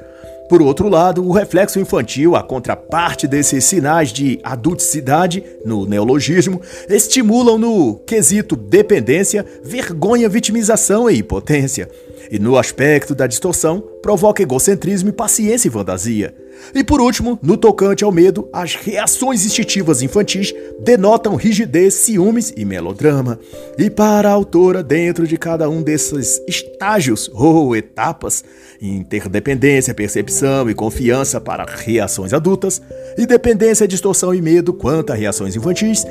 Por 0.48 0.62
outro 0.62 0.88
lado, 0.88 1.28
o 1.28 1.34
reflexo 1.34 1.78
infantil, 1.78 2.36
a 2.36 2.42
contraparte 2.42 3.28
desses 3.28 3.66
sinais 3.66 4.14
de 4.14 4.40
adulticidade 4.42 5.44
no 5.66 5.86
neologismo, 5.86 6.62
estimulam 6.88 7.58
no 7.58 7.96
quesito 8.06 8.56
dependência, 8.56 9.46
vergonha, 9.62 10.30
vitimização 10.30 11.10
e 11.10 11.20
impotência. 11.20 11.90
E 12.30 12.40
no 12.40 12.58
aspecto 12.58 13.16
da 13.16 13.28
distorção, 13.28 13.82
provoca 14.02 14.42
egocentrismo, 14.42 15.14
paciência 15.14 15.68
e 15.68 15.72
fantasia. 15.72 16.34
E 16.74 16.84
por 16.84 17.00
último, 17.00 17.40
no 17.42 17.56
tocante 17.56 18.04
ao 18.04 18.12
medo, 18.12 18.50
as 18.52 18.76
reações 18.76 19.46
instintivas 19.46 20.02
infantis 20.02 20.54
denotam 20.80 21.36
rigidez, 21.36 21.94
ciúmes 21.94 22.54
e 22.56 22.66
melodrama. 22.66 23.40
E 23.78 23.90
para 23.90 24.30
a 24.30 24.34
autora, 24.34 24.84
dentro 24.84 25.28
de 25.28 25.38
cada 25.38 25.70
um 25.70 25.82
desses 25.82 26.42
estágios 26.48 27.30
ou 27.34 27.76
etapas, 27.76 28.44
interdependência, 28.82 29.94
percepção 29.94 30.70
e 30.70 30.74
confiança 30.74 31.40
para 31.40 31.66
reações 31.66 32.34
adultas, 32.34 32.82
e 33.18 33.26
dependência, 33.26 33.88
distorção 33.88 34.34
e 34.34 34.42
medo 34.42 34.74
quanto 34.74 35.12
a 35.12 35.16
reações 35.16 35.56
infantis, 35.56 36.06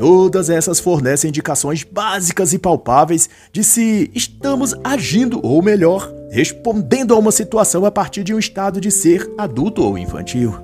Todas 0.00 0.48
essas 0.48 0.80
fornecem 0.80 1.28
indicações 1.28 1.84
básicas 1.84 2.54
e 2.54 2.58
palpáveis 2.58 3.28
de 3.52 3.62
se 3.62 4.10
estamos 4.14 4.74
agindo, 4.82 5.38
ou 5.42 5.60
melhor, 5.60 6.10
respondendo 6.30 7.12
a 7.12 7.18
uma 7.18 7.30
situação 7.30 7.84
a 7.84 7.90
partir 7.90 8.24
de 8.24 8.32
um 8.32 8.38
estado 8.38 8.80
de 8.80 8.90
ser 8.90 9.30
adulto 9.36 9.82
ou 9.82 9.98
infantil. 9.98 10.54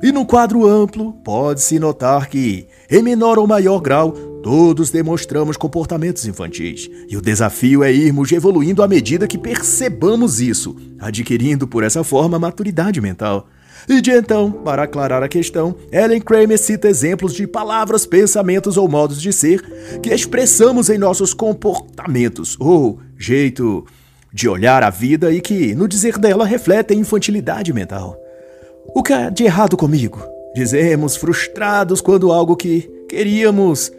E 0.00 0.12
no 0.12 0.24
quadro 0.24 0.64
amplo, 0.64 1.12
pode-se 1.24 1.76
notar 1.80 2.28
que, 2.28 2.68
em 2.88 3.02
menor 3.02 3.36
ou 3.36 3.48
maior 3.48 3.80
grau, 3.80 4.12
todos 4.12 4.90
demonstramos 4.90 5.56
comportamentos 5.56 6.24
infantis. 6.24 6.88
E 7.08 7.16
o 7.16 7.20
desafio 7.20 7.82
é 7.82 7.92
irmos 7.92 8.30
evoluindo 8.30 8.80
à 8.80 8.86
medida 8.86 9.26
que 9.26 9.36
percebamos 9.36 10.40
isso, 10.40 10.76
adquirindo 11.00 11.66
por 11.66 11.82
essa 11.82 12.04
forma 12.04 12.38
maturidade 12.38 13.00
mental. 13.00 13.48
E 13.88 14.00
de 14.00 14.10
então, 14.10 14.50
para 14.50 14.84
aclarar 14.84 15.22
a 15.22 15.28
questão, 15.28 15.74
Ellen 15.90 16.20
Kramer 16.20 16.58
cita 16.58 16.88
exemplos 16.88 17.34
de 17.34 17.46
palavras, 17.46 18.06
pensamentos 18.06 18.76
ou 18.76 18.88
modos 18.88 19.20
de 19.20 19.32
ser 19.32 19.60
que 20.00 20.12
expressamos 20.12 20.88
em 20.88 20.98
nossos 20.98 21.34
comportamentos 21.34 22.56
ou 22.60 23.00
jeito 23.18 23.84
de 24.32 24.48
olhar 24.48 24.82
a 24.82 24.90
vida 24.90 25.30
e 25.32 25.40
que, 25.40 25.74
no 25.74 25.86
dizer 25.86 26.18
dela, 26.18 26.46
refletem 26.46 27.00
infantilidade 27.00 27.72
mental. 27.72 28.16
O 28.94 29.02
que 29.02 29.12
há 29.12 29.28
de 29.30 29.44
errado 29.44 29.76
comigo? 29.76 30.22
Dizemos 30.54 31.16
frustrados 31.16 32.00
quando 32.00 32.32
algo 32.32 32.56
que 32.56 32.90
queríamos 33.08 33.92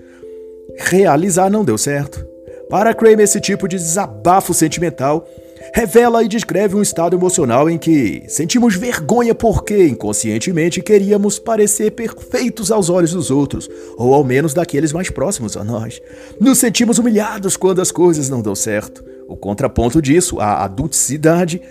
realizar 0.77 1.49
não 1.49 1.63
deu 1.63 1.77
certo. 1.77 2.25
Para 2.69 2.93
Kramer, 2.93 3.21
esse 3.21 3.39
tipo 3.39 3.67
de 3.67 3.77
desabafo 3.77 4.53
sentimental 4.53 5.27
revela 5.71 6.23
e 6.23 6.27
descreve 6.27 6.75
um 6.75 6.81
estado 6.81 7.15
emocional 7.15 7.69
em 7.69 7.77
que 7.77 8.23
sentimos 8.27 8.75
vergonha 8.75 9.33
porque 9.33 9.87
inconscientemente 9.87 10.81
queríamos 10.81 11.39
parecer 11.39 11.91
perfeitos 11.91 12.71
aos 12.71 12.89
olhos 12.89 13.13
dos 13.13 13.31
outros, 13.31 13.69
ou 13.97 14.13
ao 14.13 14.23
menos 14.23 14.53
daqueles 14.53 14.91
mais 14.91 15.09
próximos 15.09 15.55
a 15.55 15.63
nós. 15.63 16.01
Nos 16.39 16.57
sentimos 16.57 16.97
humilhados 16.97 17.55
quando 17.55 17.81
as 17.81 17.91
coisas 17.91 18.29
não 18.29 18.41
dão 18.41 18.55
certo. 18.55 19.03
O 19.27 19.37
contraponto 19.37 20.01
disso, 20.01 20.39
a 20.39 20.63
adulticidade, 20.63 21.61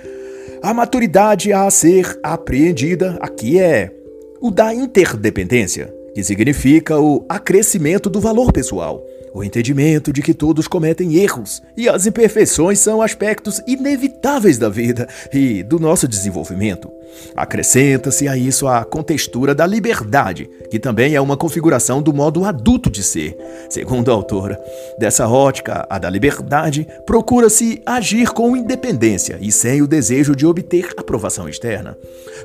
a 0.63 0.73
maturidade 0.73 1.53
a 1.53 1.69
ser 1.71 2.19
apreendida, 2.23 3.19
aqui 3.21 3.59
é 3.59 3.93
o 4.41 4.51
da 4.51 4.75
interdependência, 4.75 5.93
que 6.15 6.25
significa 6.25 6.99
o 6.99 7.25
acrescimento 7.29 8.09
do 8.09 8.21
valor 8.21 8.53
pessoal 8.53 9.05
o 9.35 9.43
entendimento 9.43 10.13
de 10.13 10.23
que 10.23 10.35
todos 10.35 10.69
cometem 10.69 11.17
erros 11.17 11.63
e 11.77 11.89
as 11.89 12.07
imperfeições 12.07 12.79
são 12.79 13.01
aspectos 13.01 13.61
inevitáveis 13.67 14.59
da 14.59 14.69
vida 14.69 15.09
e 15.33 15.63
do 15.63 15.79
nosso 15.79 16.07
desenvolvimento. 16.07 16.91
Acrescenta-se 17.37 18.27
a 18.27 18.37
isso 18.37 18.67
a 18.67 18.85
contextura 18.85 19.55
da 19.55 19.67
liberdade, 19.67 20.49
que 20.71 20.79
também 20.79 21.15
é 21.15 21.21
uma 21.21 21.37
configuração 21.37 22.03
do 22.03 22.13
modo 22.13 22.45
adulto 22.45 22.91
de 22.91 23.03
ser. 23.03 23.37
Segundo 23.69 24.11
a 24.11 24.15
autora, 24.15 24.59
dessa 24.99 25.29
ótica, 25.29 25.87
a 25.89 25.99
da 25.99 26.09
liberdade, 26.09 26.87
procura-se 27.07 27.83
agir 27.85 28.31
com 28.31 28.57
independência 28.57 29.39
e 29.41 29.53
sem 29.53 29.83
o 29.83 29.87
desejo 29.87 30.35
de 30.35 30.47
obter 30.47 30.91
aprovação 30.97 31.49
externa. 31.49 31.97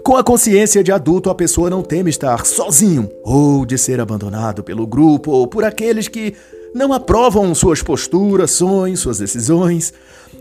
Com 0.03 0.15
a 0.15 0.23
consciência 0.23 0.83
de 0.83 0.91
adulto, 0.91 1.29
a 1.29 1.35
pessoa 1.35 1.69
não 1.69 1.81
teme 1.81 2.09
estar 2.09 2.45
sozinho 2.45 3.09
ou 3.23 3.65
de 3.65 3.77
ser 3.77 3.99
abandonado 3.99 4.63
pelo 4.63 4.85
grupo 4.85 5.31
ou 5.31 5.47
por 5.47 5.63
aqueles 5.63 6.07
que 6.07 6.33
não 6.73 6.93
aprovam 6.93 7.53
suas 7.55 7.81
posturas, 7.81 8.51
sonhos, 8.51 8.99
suas 8.99 9.19
decisões. 9.19 9.93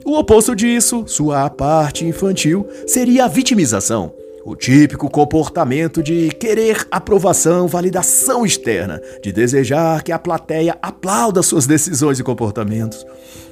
O 0.05 0.19
oposto 0.19 0.55
disso, 0.55 1.05
sua 1.07 1.49
parte 1.51 2.05
infantil, 2.05 2.67
seria 2.87 3.25
a 3.25 3.29
vitimização. 3.29 4.13
O 4.45 4.55
típico 4.55 5.11
comportamento 5.11 6.03
de 6.03 6.29
querer 6.29 6.87
aprovação, 6.91 7.67
validação 7.67 8.47
externa, 8.47 9.03
de 9.21 9.33
desejar 9.33 10.05
que 10.05 10.13
a 10.13 10.19
plateia 10.19 10.79
aplauda 10.81 11.43
suas 11.43 11.67
decisões 11.67 12.21
e 12.21 12.23
comportamentos. 12.23 13.05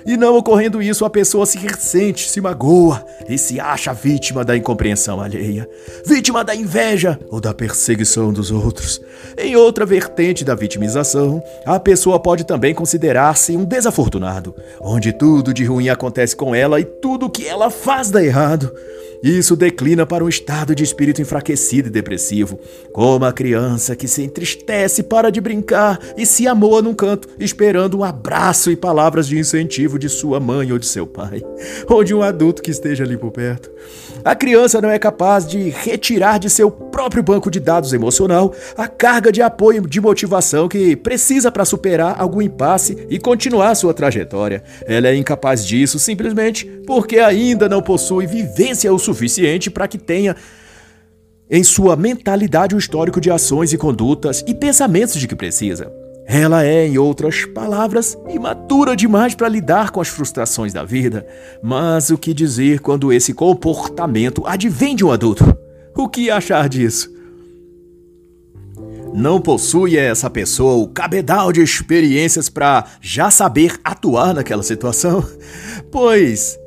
E 0.06 0.16
não 0.16 0.36
ocorrendo 0.36 0.82
isso, 0.82 1.04
a 1.04 1.10
pessoa 1.10 1.46
se 1.46 1.58
ressente, 1.58 2.28
se 2.28 2.40
magoa 2.40 3.04
e 3.28 3.38
se 3.38 3.58
acha 3.58 3.92
vítima 3.92 4.44
da 4.44 4.56
incompreensão 4.56 5.20
alheia, 5.20 5.68
vítima 6.04 6.44
da 6.44 6.54
inveja 6.54 7.18
ou 7.30 7.40
da 7.40 7.54
perseguição 7.54 8.32
dos 8.32 8.50
outros. 8.50 9.00
Em 9.38 9.56
outra 9.56 9.86
vertente 9.86 10.44
da 10.44 10.54
vitimização, 10.54 11.42
a 11.64 11.80
pessoa 11.80 12.20
pode 12.20 12.44
também 12.44 12.74
considerar-se 12.74 13.56
um 13.56 13.64
desafortunado, 13.64 14.54
onde 14.80 15.12
tudo 15.12 15.54
de 15.54 15.64
ruim 15.64 15.88
acontece 15.88 16.36
com 16.36 16.54
ela 16.54 16.78
e 16.78 16.84
tudo 16.84 17.30
que 17.30 17.46
ela 17.46 17.70
faz 17.70 18.10
dá 18.10 18.22
errado. 18.22 18.72
Isso 19.24 19.56
declina 19.56 20.04
para 20.04 20.22
um 20.22 20.28
estado 20.28 20.74
de 20.74 20.84
espírito 20.84 21.22
enfraquecido 21.22 21.88
e 21.88 21.90
depressivo, 21.90 22.60
como 22.92 23.24
a 23.24 23.32
criança 23.32 23.96
que 23.96 24.06
se 24.06 24.22
entristece, 24.22 25.02
para 25.02 25.30
de 25.30 25.40
brincar 25.40 25.98
e 26.14 26.26
se 26.26 26.46
amoa 26.46 26.82
num 26.82 26.92
canto, 26.92 27.26
esperando 27.38 27.96
um 27.96 28.04
abraço 28.04 28.70
e 28.70 28.76
palavras 28.76 29.26
de 29.26 29.38
incentivo 29.38 29.98
de 29.98 30.10
sua 30.10 30.38
mãe 30.38 30.70
ou 30.70 30.78
de 30.78 30.84
seu 30.84 31.06
pai, 31.06 31.42
ou 31.88 32.04
de 32.04 32.12
um 32.12 32.22
adulto 32.22 32.60
que 32.60 32.70
esteja 32.70 33.02
ali 33.02 33.16
por 33.16 33.30
perto. 33.30 33.70
A 34.22 34.34
criança 34.34 34.78
não 34.80 34.90
é 34.90 34.98
capaz 34.98 35.46
de 35.46 35.70
retirar 35.70 36.38
de 36.38 36.50
seu 36.50 36.70
próprio 36.70 37.22
banco 37.22 37.50
de 37.50 37.60
dados 37.60 37.94
emocional 37.94 38.54
a 38.76 38.86
carga 38.86 39.32
de 39.32 39.40
apoio 39.40 39.82
e 39.84 39.88
de 39.88 40.02
motivação 40.02 40.68
que 40.68 40.96
precisa 40.96 41.50
para 41.50 41.64
superar 41.64 42.16
algum 42.18 42.42
impasse 42.42 43.06
e 43.08 43.18
continuar 43.18 43.74
sua 43.74 43.94
trajetória. 43.94 44.62
Ela 44.86 45.08
é 45.08 45.16
incapaz 45.16 45.64
disso 45.64 45.98
simplesmente 45.98 46.66
porque 46.86 47.18
ainda 47.18 47.70
não 47.70 47.80
possui 47.80 48.26
vivência 48.26 48.92
o 48.92 48.98
suficiente 48.98 49.13
suficiente 49.14 49.70
para 49.70 49.88
que 49.88 49.98
tenha 49.98 50.36
em 51.50 51.62
sua 51.62 51.96
mentalidade 51.96 52.74
o 52.74 52.78
histórico 52.78 53.20
de 53.20 53.30
ações 53.30 53.72
e 53.72 53.78
condutas 53.78 54.42
e 54.46 54.54
pensamentos 54.54 55.14
de 55.14 55.28
que 55.28 55.36
precisa. 55.36 55.92
Ela 56.26 56.64
é, 56.64 56.86
em 56.86 56.96
outras 56.96 57.44
palavras, 57.44 58.16
imatura 58.28 58.96
demais 58.96 59.34
para 59.34 59.48
lidar 59.48 59.90
com 59.90 60.00
as 60.00 60.08
frustrações 60.08 60.72
da 60.72 60.82
vida. 60.82 61.26
Mas 61.62 62.08
o 62.08 62.16
que 62.16 62.32
dizer 62.32 62.80
quando 62.80 63.12
esse 63.12 63.34
comportamento 63.34 64.42
advém 64.46 64.96
de 64.96 65.04
um 65.04 65.12
adulto? 65.12 65.44
O 65.94 66.08
que 66.08 66.30
achar 66.30 66.66
disso? 66.68 67.12
Não 69.12 69.40
possui 69.40 69.96
essa 69.96 70.28
pessoa 70.28 70.82
o 70.82 70.88
cabedal 70.88 71.52
de 71.52 71.60
experiências 71.60 72.48
para 72.48 72.84
já 73.00 73.30
saber 73.30 73.78
atuar 73.84 74.34
naquela 74.34 74.62
situação? 74.62 75.24
Pois 75.92 76.58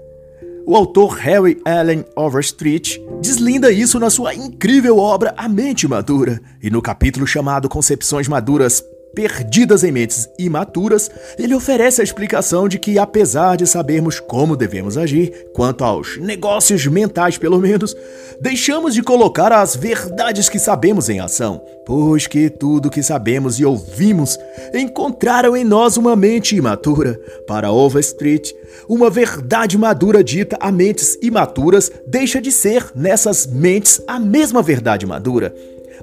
o 0.68 0.76
autor 0.76 1.14
Harry 1.14 1.62
Allen 1.64 2.04
Overstreet 2.14 3.02
deslinda 3.22 3.72
isso 3.72 3.98
na 4.02 4.10
sua 4.10 4.36
incrível 4.36 4.98
obra 4.98 5.34
A 5.38 5.48
Mente 5.48 5.88
Madura, 5.88 6.42
e 6.62 6.70
no 6.70 6.82
capítulo 6.82 7.26
chamado 7.26 7.70
Concepções 7.70 8.28
Maduras 8.28 8.84
perdidas 9.18 9.84
em 9.84 9.92
mentes 9.92 10.30
imaturas, 10.38 11.10
ele 11.40 11.56
oferece 11.56 12.02
a 12.02 12.04
explicação 12.04 12.70
de 12.70 12.78
que, 12.78 13.00
apesar 13.00 13.58
de 13.58 13.66
sabermos 13.66 14.20
como 14.20 14.56
devemos 14.56 14.96
agir, 14.96 15.48
quanto 15.56 15.84
aos 15.84 16.18
negócios 16.18 16.86
mentais 16.86 17.36
pelo 17.36 17.58
menos, 17.60 17.98
deixamos 18.40 18.94
de 18.94 19.02
colocar 19.02 19.52
as 19.52 19.76
verdades 19.76 20.50
que 20.50 20.60
sabemos 20.60 21.10
em 21.10 21.20
ação, 21.20 21.60
pois 21.84 22.28
que 22.28 22.48
tudo 22.48 22.92
que 22.92 23.02
sabemos 23.02 23.60
e 23.60 23.66
ouvimos 23.66 24.38
encontraram 24.72 25.58
em 25.58 25.64
nós 25.64 25.98
uma 25.98 26.16
mente 26.16 26.56
imatura. 26.56 27.20
Para 27.48 27.72
Overstreet, 27.72 28.56
uma 28.88 29.10
verdade 29.10 29.80
madura 29.80 30.24
dita 30.24 30.58
a 30.60 30.72
mentes 30.72 31.18
imaturas 31.24 31.92
deixa 32.06 32.40
de 32.40 32.52
ser, 32.52 32.86
nessas 32.94 33.48
mentes, 33.48 34.00
a 34.08 34.20
mesma 34.20 34.62
verdade 34.62 35.08
madura. 35.08 35.56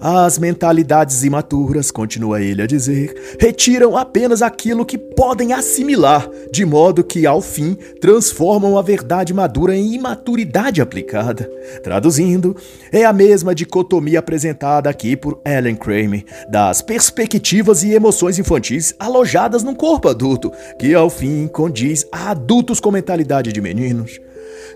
As 0.07 0.39
mentalidades 0.39 1.25
imaturas, 1.25 1.91
continua 1.91 2.39
ele 2.43 2.61
a 2.61 2.67
dizer, 2.67 3.39
retiram 3.41 3.97
apenas 3.97 4.43
aquilo 4.43 4.85
que 4.85 4.99
podem 4.99 5.55
assimilar, 5.55 6.29
de 6.53 6.63
modo 6.67 7.03
que, 7.03 7.27
ao 7.27 7.41
fim, 7.41 7.75
transformam 8.03 8.77
a 8.77 8.83
verdade 8.83 9.33
madura 9.33 9.75
em 9.75 9.95
imaturidade 9.95 10.83
aplicada. 10.83 11.51
Traduzindo, 11.83 12.55
é 12.93 13.07
a 13.07 13.15
mesma 13.15 13.55
dicotomia 13.55 14.19
apresentada 14.19 14.91
aqui 14.91 15.17
por 15.17 15.41
Ellen 15.43 15.75
Kramer, 15.75 16.23
das 16.51 16.83
perspectivas 16.83 17.83
e 17.83 17.95
emoções 17.95 18.39
infantis 18.39 18.95
alojadas 18.99 19.63
num 19.63 19.75
corpo 19.75 20.11
adulto, 20.11 20.53
que 20.79 20.95
ao 20.95 21.09
fim 21.09 21.47
condiz 21.47 22.07
a 22.13 22.33
adultos 22.33 22.79
com 22.79 22.91
mentalidade 22.91 23.55
de 23.55 23.61
meninos. 23.63 24.21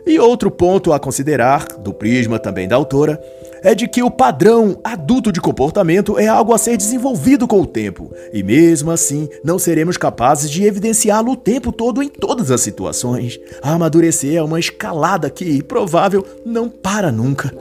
E 0.09 0.19
outro 0.19 0.51
ponto 0.51 0.91
a 0.95 0.99
considerar, 0.99 1.67
do 1.67 1.93
prisma 1.93 2.39
também 2.39 2.67
da 2.67 2.75
autora, 2.75 3.23
é 3.63 3.75
de 3.75 3.87
que 3.87 4.03
o 4.03 4.11
padrão 4.11 4.81
adulto 4.83 5.31
de 5.31 5.39
comportamento 5.39 6.19
é 6.19 6.27
algo 6.27 6.55
a 6.55 6.59
ser 6.59 6.79
desenvolvido 6.79 7.47
com 7.47 7.61
o 7.61 7.67
tempo, 7.67 8.11
e 8.33 8.43
mesmo 8.43 8.91
assim 8.91 9.29
não 9.45 9.59
seremos 9.59 9.99
capazes 9.99 10.51
de 10.51 10.65
evidenciá-lo 10.65 11.33
o 11.33 11.37
tempo 11.37 11.71
todo 11.71 12.03
em 12.03 12.09
todas 12.09 12.51
as 12.51 12.63
situações. 12.63 13.39
Amadurecer 13.61 14.35
é 14.35 14.43
uma 14.43 14.59
escalada 14.59 15.29
que, 15.29 15.63
provável, 15.63 16.25
não 16.43 16.71
para 16.71 17.13
nunca. 17.13 17.55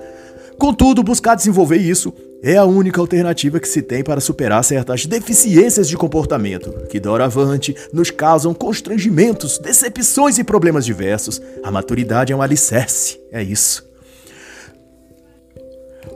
Contudo, 0.58 1.04
buscar 1.04 1.36
desenvolver 1.36 1.77
isso 1.77 2.13
é 2.41 2.56
a 2.56 2.65
única 2.65 3.01
alternativa 3.01 3.60
que 3.60 3.67
se 3.67 3.82
tem 3.82 4.03
para 4.03 4.22
superar 4.22 4.63
certas 4.63 5.06
deficiências 5.06 5.88
de 5.88 5.98
comportamento, 5.98 6.72
que 6.89 7.00
doravante 7.00 7.75
nos 7.91 8.12
causam 8.12 8.53
constrangimentos, 8.53 9.58
decepções 9.58 10.38
e 10.38 10.44
problemas 10.44 10.86
diversos. 10.86 11.41
A 11.63 11.72
maturidade 11.72 12.32
é 12.32 12.36
um 12.36 12.41
alicerce, 12.41 13.20
é 13.32 13.41
isso. 13.41 13.88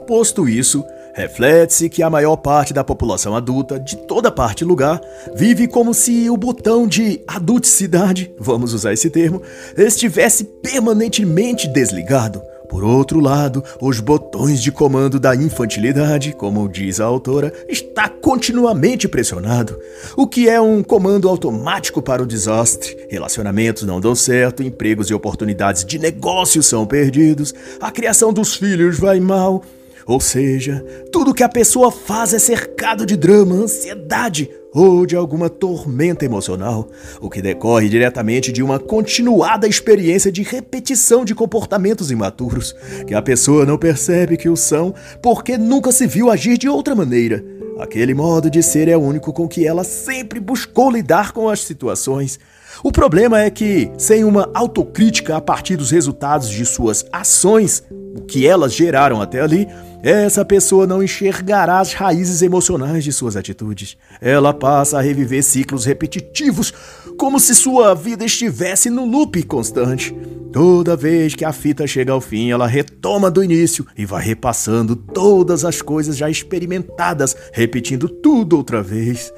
Posto 0.06 0.48
isso, 0.48 0.84
reflete-se 1.14 1.88
que 1.88 2.02
a 2.02 2.10
maior 2.10 2.36
parte 2.36 2.72
da 2.72 2.82
população 2.82 3.36
adulta, 3.36 3.78
de 3.78 3.96
toda 3.96 4.30
parte 4.30 4.62
e 4.62 4.64
lugar, 4.64 5.00
vive 5.34 5.68
como 5.68 5.92
se 5.92 6.28
o 6.30 6.36
botão 6.36 6.86
de 6.86 7.22
adulticidade, 7.26 8.32
vamos 8.38 8.72
usar 8.72 8.92
esse 8.92 9.10
termo, 9.10 9.42
estivesse 9.76 10.44
permanentemente 10.44 11.68
desligado. 11.68 12.42
Por 12.72 12.84
outro 12.84 13.20
lado, 13.20 13.62
os 13.82 14.00
botões 14.00 14.62
de 14.62 14.72
comando 14.72 15.20
da 15.20 15.36
infantilidade, 15.36 16.32
como 16.32 16.66
diz 16.70 17.00
a 17.00 17.04
autora, 17.04 17.52
está 17.68 18.08
continuamente 18.08 19.06
pressionado, 19.06 19.78
o 20.16 20.26
que 20.26 20.48
é 20.48 20.58
um 20.58 20.82
comando 20.82 21.28
automático 21.28 22.00
para 22.00 22.22
o 22.22 22.26
desastre. 22.26 22.96
Relacionamentos 23.10 23.82
não 23.82 24.00
dão 24.00 24.14
certo, 24.14 24.62
empregos 24.62 25.10
e 25.10 25.14
oportunidades 25.14 25.84
de 25.84 25.98
negócio 25.98 26.62
são 26.62 26.86
perdidos, 26.86 27.52
a 27.78 27.90
criação 27.90 28.32
dos 28.32 28.56
filhos 28.56 28.98
vai 28.98 29.20
mal, 29.20 29.62
ou 30.06 30.18
seja, 30.18 30.82
tudo 31.12 31.34
que 31.34 31.42
a 31.42 31.50
pessoa 31.50 31.92
faz 31.92 32.32
é 32.32 32.38
cercado 32.38 33.04
de 33.04 33.18
drama, 33.18 33.54
ansiedade 33.54 34.48
ou 34.74 35.04
de 35.04 35.14
alguma 35.14 35.50
tormenta 35.50 36.24
emocional, 36.24 36.88
o 37.20 37.28
que 37.28 37.42
decorre 37.42 37.88
diretamente 37.88 38.50
de 38.50 38.62
uma 38.62 38.78
continuada 38.78 39.68
experiência 39.68 40.32
de 40.32 40.42
repetição 40.42 41.24
de 41.24 41.34
comportamentos 41.34 42.10
imaturos, 42.10 42.74
que 43.06 43.14
a 43.14 43.20
pessoa 43.20 43.66
não 43.66 43.76
percebe 43.76 44.36
que 44.36 44.48
o 44.48 44.56
são 44.56 44.94
porque 45.22 45.58
nunca 45.58 45.92
se 45.92 46.06
viu 46.06 46.30
agir 46.30 46.56
de 46.56 46.68
outra 46.68 46.94
maneira. 46.94 47.44
Aquele 47.78 48.14
modo 48.14 48.50
de 48.50 48.62
ser 48.62 48.88
é 48.88 48.96
o 48.96 49.00
único 49.00 49.32
com 49.32 49.48
que 49.48 49.66
ela 49.66 49.82
sempre 49.82 50.38
buscou 50.38 50.90
lidar 50.90 51.32
com 51.32 51.48
as 51.48 51.60
situações. 51.60 52.38
O 52.82 52.92
problema 52.92 53.40
é 53.40 53.50
que, 53.50 53.90
sem 53.98 54.24
uma 54.24 54.50
autocrítica 54.54 55.36
a 55.36 55.40
partir 55.40 55.76
dos 55.76 55.90
resultados 55.90 56.48
de 56.48 56.64
suas 56.64 57.04
ações, 57.12 57.82
o 57.90 58.22
que 58.22 58.46
elas 58.46 58.72
geraram 58.72 59.20
até 59.20 59.40
ali, 59.40 59.68
essa 60.02 60.44
pessoa 60.44 60.86
não 60.86 61.02
enxergará 61.02 61.78
as 61.78 61.92
raízes 61.92 62.42
emocionais 62.42 63.04
de 63.04 63.12
suas 63.12 63.36
atitudes. 63.36 63.96
Ela 64.20 64.52
passa 64.52 64.98
a 64.98 65.00
reviver 65.00 65.42
ciclos 65.44 65.84
repetitivos, 65.84 66.72
como 67.16 67.38
se 67.38 67.54
sua 67.54 67.94
vida 67.94 68.24
estivesse 68.24 68.90
no 68.90 69.04
loop 69.04 69.40
constante. 69.44 70.12
Toda 70.52 70.96
vez 70.96 71.34
que 71.34 71.44
a 71.44 71.52
fita 71.52 71.86
chega 71.86 72.12
ao 72.12 72.20
fim, 72.20 72.50
ela 72.50 72.66
retoma 72.66 73.30
do 73.30 73.44
início 73.44 73.86
e 73.96 74.04
vai 74.04 74.22
repassando 74.22 74.96
todas 74.96 75.64
as 75.64 75.80
coisas 75.80 76.16
já 76.16 76.28
experimentadas, 76.28 77.36
repetindo 77.52 78.08
tudo 78.08 78.56
outra 78.56 78.82
vez. 78.82 79.32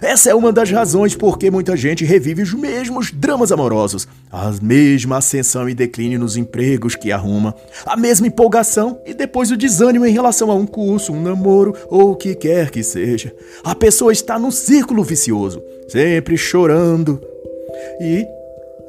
Essa 0.00 0.30
é 0.30 0.34
uma 0.34 0.50
das 0.50 0.70
razões 0.70 1.14
por 1.14 1.38
que 1.38 1.50
muita 1.50 1.76
gente 1.76 2.04
revive 2.04 2.42
os 2.42 2.54
mesmos 2.54 3.10
dramas 3.12 3.52
amorosos, 3.52 4.08
a 4.32 4.50
mesma 4.62 5.18
ascensão 5.18 5.68
e 5.68 5.74
declínio 5.74 6.18
nos 6.18 6.36
empregos 6.36 6.96
que 6.96 7.12
arruma, 7.12 7.54
a 7.84 7.96
mesma 7.96 8.26
empolgação 8.26 8.98
e 9.04 9.12
depois 9.12 9.50
o 9.50 9.56
desânimo 9.56 10.06
em 10.06 10.12
relação 10.12 10.50
a 10.50 10.54
um 10.54 10.66
curso, 10.66 11.12
um 11.12 11.22
namoro 11.22 11.74
ou 11.88 12.12
o 12.12 12.16
que 12.16 12.34
quer 12.34 12.70
que 12.70 12.82
seja. 12.82 13.34
A 13.62 13.74
pessoa 13.74 14.12
está 14.12 14.38
num 14.38 14.50
círculo 14.50 15.04
vicioso, 15.04 15.62
sempre 15.88 16.36
chorando. 16.38 17.20
E 18.00 18.26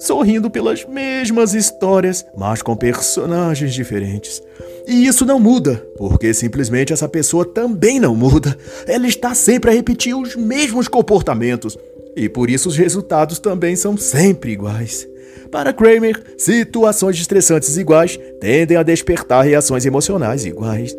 sorrindo 0.02 0.50
pelas 0.50 0.84
mesmas 0.84 1.54
histórias, 1.54 2.26
mas 2.36 2.62
com 2.64 2.76
personagens 2.76 3.74
diferentes. 3.74 4.42
E 4.88 5.06
isso 5.06 5.26
não 5.26 5.40
muda, 5.40 5.76
porque 5.96 6.34
simplesmente 6.34 6.92
essa 6.92 7.08
pessoa 7.08 7.46
também 7.46 8.00
não 8.00 8.16
muda. 8.16 8.58
Ela 8.88 9.08
está 9.08 9.36
sempre 9.36 9.70
a 9.70 9.74
repetir 9.74 10.16
os 10.16 10.36
mesmos 10.36 10.88
comportamentos. 10.88 11.78
E 12.16 12.28
por 12.28 12.50
isso 12.50 12.68
os 12.68 12.76
resultados 12.76 13.38
também 13.38 13.76
são 13.76 13.96
sempre 13.96 14.52
iguais. 14.52 15.08
Para 15.52 15.72
Kramer, 15.72 16.20
situações 16.36 17.18
estressantes 17.18 17.78
iguais 17.78 18.20
tendem 18.40 18.78
a 18.78 18.84
despertar 18.84 19.44
reações 19.44 19.86
emocionais 19.86 20.46
iguais. 20.46 20.96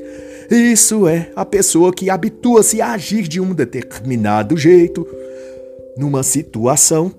Isso 0.49 1.09
é 1.09 1.31
a 1.35 1.45
pessoa 1.45 1.93
que 1.93 2.09
habitua-se 2.09 2.81
a 2.81 2.93
agir 2.93 3.27
de 3.27 3.41
um 3.41 3.53
determinado 3.53 4.57
jeito 4.57 5.07
numa 5.97 6.23
situação 6.23 7.13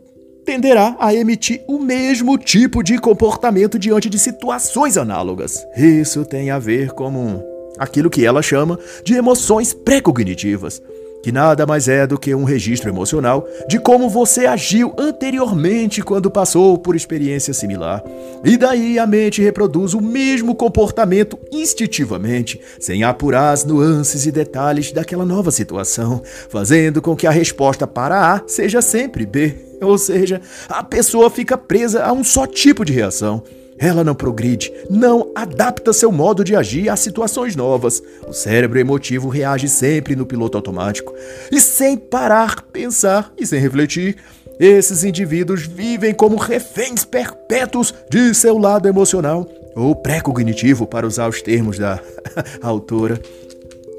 tenderá 0.53 0.95
a 0.99 1.11
emitir 1.15 1.63
o 1.67 1.79
mesmo 1.79 2.37
tipo 2.37 2.83
de 2.83 2.99
comportamento 2.99 3.79
diante 3.79 4.07
de 4.07 4.19
situações 4.19 4.97
análogas. 4.97 5.65
Isso 5.75 6.23
tem 6.25 6.51
a 6.51 6.59
ver 6.59 6.91
com 6.91 7.43
aquilo 7.79 8.07
que 8.07 8.23
ela 8.23 8.43
chama 8.43 8.77
de 9.03 9.15
emoções 9.15 9.73
pré-cognitivas 9.73 10.79
que 11.23 11.31
nada 11.31 11.65
mais 11.65 11.87
é 11.87 12.05
do 12.05 12.19
que 12.19 12.35
um 12.35 12.43
registro 12.43 12.89
emocional 12.89 13.47
de 13.69 13.79
como 13.79 14.09
você 14.09 14.45
agiu 14.45 14.93
anteriormente 14.97 16.01
quando 16.01 16.29
passou 16.29 16.77
por 16.77 16.97
experiência 16.97 17.53
similar. 17.53 18.03
E 18.43 18.57
daí 18.57 18.99
a 18.99 19.07
mente 19.07 19.41
reproduz 19.41 19.93
o 19.93 20.01
mesmo 20.01 20.53
comportamento 20.53 21.39
instintivamente, 21.49 22.59
sem 22.77 23.05
apurar 23.05 23.53
as 23.53 23.63
nuances 23.63 24.25
e 24.25 24.33
detalhes 24.33 24.91
daquela 24.91 25.25
nova 25.25 25.49
situação, 25.49 26.21
fazendo 26.49 27.01
com 27.01 27.15
que 27.15 27.25
a 27.25 27.31
resposta 27.31 27.87
para 27.87 28.33
A 28.33 28.41
seja 28.45 28.81
sempre 28.81 29.25
B. 29.25 29.72
Ou 29.83 29.97
seja, 29.97 30.41
a 30.69 30.83
pessoa 30.83 31.29
fica 31.29 31.57
presa 31.57 32.03
a 32.03 32.11
um 32.11 32.23
só 32.23 32.45
tipo 32.47 32.83
de 32.85 32.93
reação. 32.93 33.43
Ela 33.77 34.03
não 34.03 34.15
progride, 34.15 34.71
não 34.89 35.31
adapta 35.35 35.91
seu 35.91 36.11
modo 36.11 36.43
de 36.43 36.55
agir 36.55 36.89
a 36.89 36.95
situações 36.95 37.55
novas. 37.55 38.01
O 38.27 38.31
cérebro 38.31 38.79
emotivo 38.79 39.29
reage 39.29 39.67
sempre 39.67 40.15
no 40.15 40.25
piloto 40.25 40.57
automático 40.57 41.13
e 41.51 41.59
sem 41.59 41.97
parar, 41.97 42.61
pensar 42.61 43.33
e 43.37 43.45
sem 43.45 43.59
refletir. 43.59 44.17
Esses 44.59 45.03
indivíduos 45.03 45.65
vivem 45.65 46.13
como 46.13 46.37
reféns 46.37 47.03
perpétuos 47.03 47.93
de 48.09 48.33
seu 48.33 48.57
lado 48.57 48.87
emocional 48.87 49.49
ou 49.75 49.95
pré-cognitivo, 49.95 50.85
para 50.85 51.07
usar 51.07 51.27
os 51.27 51.41
termos 51.41 51.77
da 51.79 51.99
autora. 52.61 53.19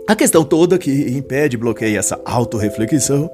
A 0.07 0.15
questão 0.15 0.45
toda 0.45 0.79
que 0.79 0.91
impede 0.91 1.57
e 1.57 1.59
bloqueia 1.59 1.99
essa 1.99 2.21
autorreflexão 2.27 3.31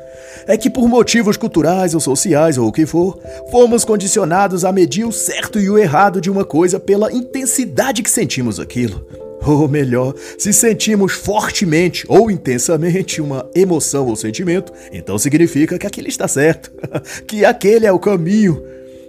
é 0.47 0.57
que, 0.57 0.71
por 0.71 0.89
motivos 0.89 1.37
culturais 1.37 1.95
ou 1.95 2.01
sociais 2.01 2.57
ou 2.57 2.69
o 2.69 2.73
que 2.73 2.87
for, 2.87 3.19
fomos 3.51 3.85
condicionados 3.85 4.65
a 4.65 4.71
medir 4.71 5.05
o 5.05 5.11
certo 5.11 5.59
e 5.59 5.69
o 5.69 5.77
errado 5.77 6.21
de 6.21 6.31
uma 6.31 6.45
coisa 6.45 6.79
pela 6.79 7.13
intensidade 7.13 8.05
que 8.05 8.11
sentimos 8.11 8.61
aquilo. 8.61 9.05
Ou 9.45 9.67
melhor, 9.67 10.15
se 10.39 10.53
sentimos 10.53 11.13
fortemente 11.13 12.05
ou 12.09 12.31
intensamente 12.31 13.21
uma 13.21 13.51
emoção 13.53 14.07
ou 14.07 14.15
sentimento, 14.15 14.73
então 14.93 15.19
significa 15.19 15.77
que 15.77 15.89
aquele 15.89 16.09
está 16.09 16.29
certo, 16.29 16.71
que 17.27 17.45
aquele 17.45 17.85
é 17.85 17.91
o 17.91 17.99
caminho. 17.99 18.63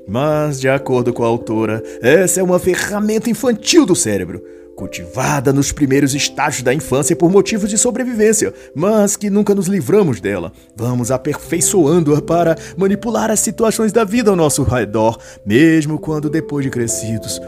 Mas, 0.08 0.60
de 0.60 0.67
acordo 0.67 1.13
com 1.13 1.24
a 1.24 1.28
autora, 1.28 1.84
essa 2.02 2.39
é 2.39 2.43
uma 2.43 2.58
ferramenta 2.58 3.30
infantil 3.30 3.86
do 3.86 3.95
cérebro 3.95 4.41
cultivada 4.82 5.54
nos 5.54 5.72
primeiros 5.72 6.15
estágios 6.15 6.63
da 6.63 6.74
infância 6.74 7.15
por 7.15 7.30
motivos 7.30 7.70
de 7.70 7.78
sobrevivência, 7.78 8.52
mas 8.74 9.15
que 9.15 9.30
nunca 9.30 9.54
nos 9.54 9.67
livramos 9.67 10.20
dela. 10.20 10.52
Vamos 10.76 11.12
aperfeiçoando-a 11.12 12.20
para 12.20 12.56
manipular 12.76 13.30
as 13.30 13.39
situações 13.41 13.91
da 13.91 14.04
vida 14.04 14.32
ao 14.32 14.36
nosso 14.36 14.63
redor, 14.63 15.20
mesmo 15.46 16.00
quando 16.00 16.32
depois 16.32 16.65
de 16.65 16.72
crescidos. 16.72 17.39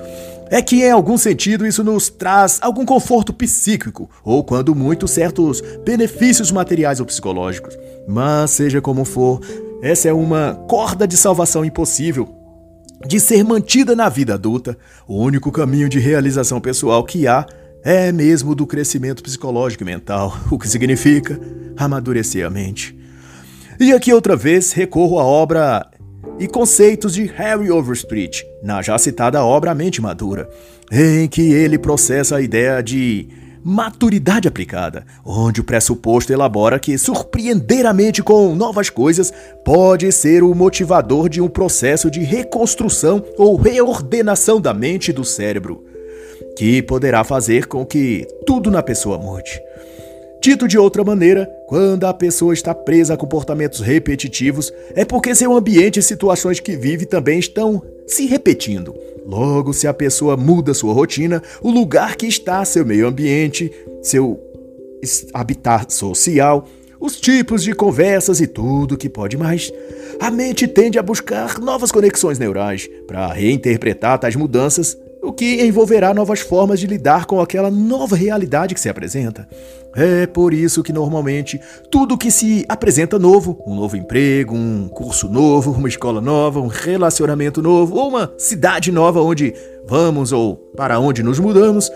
É 0.52 0.62
que, 0.62 0.84
em 0.84 0.92
algum 0.92 1.18
sentido, 1.18 1.66
isso 1.66 1.84
nos 1.84 2.08
traz 2.08 2.60
algum 2.62 2.86
conforto 2.86 3.34
psíquico, 3.34 4.08
ou 4.24 4.44
quando 4.44 4.76
muito, 4.76 5.08
certos 5.08 5.60
benefícios 5.84 6.52
materiais 6.52 7.00
ou 7.00 7.06
psicológicos. 7.08 7.76
Mas, 8.08 8.52
seja 8.52 8.80
como 8.80 9.04
for, 9.06 9.40
essa 9.82 10.08
é 10.08 10.14
uma 10.14 10.54
corda 10.70 11.08
de 11.08 11.18
salvação 11.18 11.66
impossível 11.66 12.43
de 13.06 13.20
ser 13.20 13.44
mantida 13.44 13.96
na 13.96 14.10
vida 14.10 14.34
adulta. 14.34 14.78
O 15.08 15.18
único 15.18 15.52
caminho 15.52 15.90
de 15.90 16.00
realização 16.00 16.60
pessoal 16.60 17.04
que 17.04 17.28
há 17.28 17.46
é 17.84 18.12
mesmo 18.12 18.56
do 18.56 18.66
crescimento 18.66 19.22
psicológico 19.22 19.84
e 19.84 19.86
mental, 19.86 20.38
o 20.50 20.58
que 20.58 20.70
significa 20.70 21.40
amadurecer 21.76 22.46
a 22.46 22.50
mente. 22.50 22.98
E 23.80 23.92
aqui 23.92 24.14
outra 24.14 24.36
vez 24.36 24.72
recorro 24.72 25.20
à 25.20 25.24
obra 25.24 25.86
e 26.40 26.48
conceitos 26.48 27.14
de 27.14 27.26
Harry 27.26 27.70
Overstreet, 27.70 28.46
na 28.64 28.82
já 28.82 28.98
citada 28.98 29.44
obra 29.44 29.76
Mente 29.76 30.02
Madura, 30.02 30.50
em 30.92 31.28
que 31.28 31.42
ele 31.54 31.78
processa 31.78 32.38
a 32.38 32.42
ideia 32.42 32.82
de 32.82 33.28
maturidade 33.64 34.48
aplicada, 34.48 35.06
onde 35.26 35.62
o 35.62 35.64
pressuposto 35.64 36.34
elabora 36.34 36.80
que 36.80 36.98
surpreender 36.98 37.86
a 37.86 37.94
mente 37.94 38.22
com 38.22 38.54
novas 38.54 38.90
coisas 38.90 39.32
pode 39.64 40.12
ser 40.12 40.44
o 40.44 40.54
motivador 40.54 41.30
de 41.30 41.42
um 41.42 41.48
processo 41.48 42.12
de 42.12 42.20
reconstrução 42.20 43.24
ou 43.38 43.56
reordenação 43.56 44.60
da 44.60 44.74
mente 44.74 45.10
e 45.10 45.14
do 45.14 45.24
cérebro, 45.24 45.84
que 46.58 46.82
poderá 46.82 47.24
fazer 47.24 47.68
com 47.68 47.86
que 47.86 48.28
tudo 48.46 48.70
na 48.70 48.84
pessoa 48.84 49.18
mude. 49.18 49.62
Dito 50.42 50.68
de 50.68 50.78
outra 50.78 51.06
maneira, 51.06 51.50
quando 51.68 52.04
a 52.04 52.14
pessoa 52.14 52.54
está 52.54 52.76
presa 52.76 53.14
a 53.14 53.18
comportamentos 53.18 53.80
repetitivos, 53.80 54.74
é 54.94 55.06
porque 55.06 55.34
seu 55.34 55.56
ambiente 55.56 56.00
e 56.00 56.04
situações 56.04 56.60
que 56.60 56.76
vive 56.76 57.06
também 57.06 57.40
estão 57.40 57.82
se 58.08 58.26
repetindo. 58.26 58.96
Logo, 59.26 59.74
se 59.74 59.88
a 59.88 59.94
pessoa 59.94 60.36
muda 60.36 60.74
sua 60.74 60.94
rotina, 60.94 61.42
o 61.62 61.72
lugar 61.72 62.16
que 62.16 62.28
está, 62.28 62.64
seu 62.66 62.86
meio 62.86 63.08
ambiente, 63.08 63.72
seu 64.02 64.40
habitat 65.34 65.94
social, 65.94 66.68
os 67.00 67.20
tipos 67.20 67.64
de 67.64 67.74
conversas 67.74 68.40
e 68.40 68.48
tudo 68.48 68.98
que 68.98 69.10
pode 69.10 69.36
mais, 69.38 69.72
a 70.20 70.32
mente 70.32 70.68
tende 70.68 70.98
a 70.98 71.04
buscar 71.04 71.60
novas 71.60 71.92
conexões 71.92 72.40
neurais 72.40 72.90
para 73.06 73.28
reinterpretar 73.34 74.20
tais 74.20 74.36
mudanças 74.36 74.98
o 75.24 75.32
que 75.32 75.64
envolverá 75.64 76.14
novas 76.14 76.42
formas 76.42 76.80
de 76.82 76.86
lidar 76.86 77.26
com 77.26 77.40
aquela 77.40 77.72
nova 77.72 78.14
realidade 78.14 78.76
que 78.76 78.80
se 78.80 78.90
apresenta. 78.90 79.48
É 79.96 80.28
por 80.28 80.54
isso 80.54 80.84
que 80.84 80.92
normalmente 80.92 81.62
tudo 81.90 82.18
que 82.18 82.30
se 82.30 82.66
apresenta 82.68 83.18
novo, 83.18 83.58
um 83.66 83.74
novo 83.74 83.96
emprego, 83.96 84.54
um 84.54 84.90
curso 84.90 85.30
novo, 85.30 85.72
uma 85.72 85.88
escola 85.88 86.20
nova, 86.20 86.60
um 86.60 86.68
relacionamento 86.68 87.62
novo 87.62 87.96
ou 87.96 88.10
uma 88.10 88.34
cidade 88.38 88.92
nova 88.92 89.22
onde 89.22 89.54
vamos 89.88 90.34
ou 90.34 90.58
para 90.76 91.00
onde 91.00 91.24
nos 91.24 91.40
mudamos, 91.40 91.90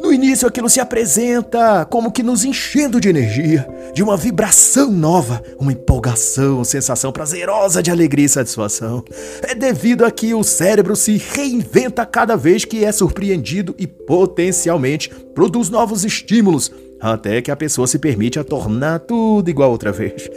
no 0.00 0.12
início 0.12 0.48
aquilo 0.48 0.68
se 0.68 0.80
apresenta 0.80 1.84
como 1.84 2.12
que 2.12 2.22
nos 2.22 2.44
enchendo 2.44 3.00
de 3.00 3.08
energia, 3.08 3.68
de 3.94 4.02
uma 4.02 4.16
vibração 4.16 4.90
nova, 4.90 5.42
uma 5.58 5.72
empolgação, 5.72 6.64
sensação 6.64 7.12
prazerosa 7.12 7.82
de 7.82 7.90
alegria 7.90 8.26
e 8.26 8.28
satisfação. 8.28 9.04
É 9.42 9.54
devido 9.54 10.04
a 10.04 10.10
que 10.10 10.34
o 10.34 10.42
cérebro 10.42 10.96
se 10.96 11.16
reinventa 11.16 12.06
cada 12.06 12.36
vez 12.36 12.64
que 12.64 12.84
é 12.84 12.92
surpreendido 12.92 13.74
e 13.78 13.86
potencialmente 13.86 15.10
produz 15.34 15.68
novos 15.68 16.04
estímulos, 16.04 16.70
até 17.00 17.42
que 17.42 17.50
a 17.50 17.56
pessoa 17.56 17.86
se 17.86 17.98
permite 17.98 18.38
a 18.38 18.44
tornar 18.44 19.00
tudo 19.00 19.50
igual 19.50 19.70
outra 19.70 19.90
vez. 19.90 20.30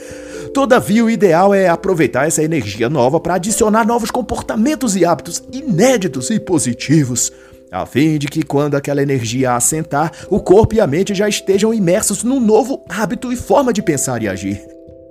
Todavia, 0.54 1.04
o 1.04 1.10
ideal 1.10 1.54
é 1.54 1.68
aproveitar 1.68 2.28
essa 2.28 2.44
energia 2.44 2.90
nova 2.90 3.20
para 3.20 3.36
adicionar 3.36 3.86
novos 3.86 4.10
comportamentos 4.10 4.96
e 4.96 5.06
hábitos 5.06 5.44
inéditos 5.52 6.30
e 6.30 6.40
positivos, 6.40 7.32
a 7.72 7.86
fim 7.86 8.18
de 8.18 8.28
que, 8.28 8.44
quando 8.44 8.76
aquela 8.76 9.02
energia 9.02 9.54
assentar, 9.54 10.12
o 10.30 10.40
corpo 10.40 10.76
e 10.76 10.80
a 10.80 10.88
mente 10.88 11.14
já 11.14 11.28
estejam 11.28 11.74
imersos 11.74 12.24
num 12.24 12.40
novo 12.40 12.84
hábito 12.88 13.32
e 13.34 13.36
forma 13.36 13.74
de 13.74 13.82
pensar 13.82 14.22
e 14.22 14.28
agir. 14.28 14.62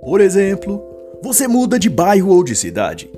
Por 0.01 0.21
exemplo, 0.21 0.81
você 1.21 1.47
muda 1.47 1.79
de 1.79 1.89
bairro 1.89 2.31
ou 2.31 2.43
de 2.43 2.55
cidade. 2.55 3.09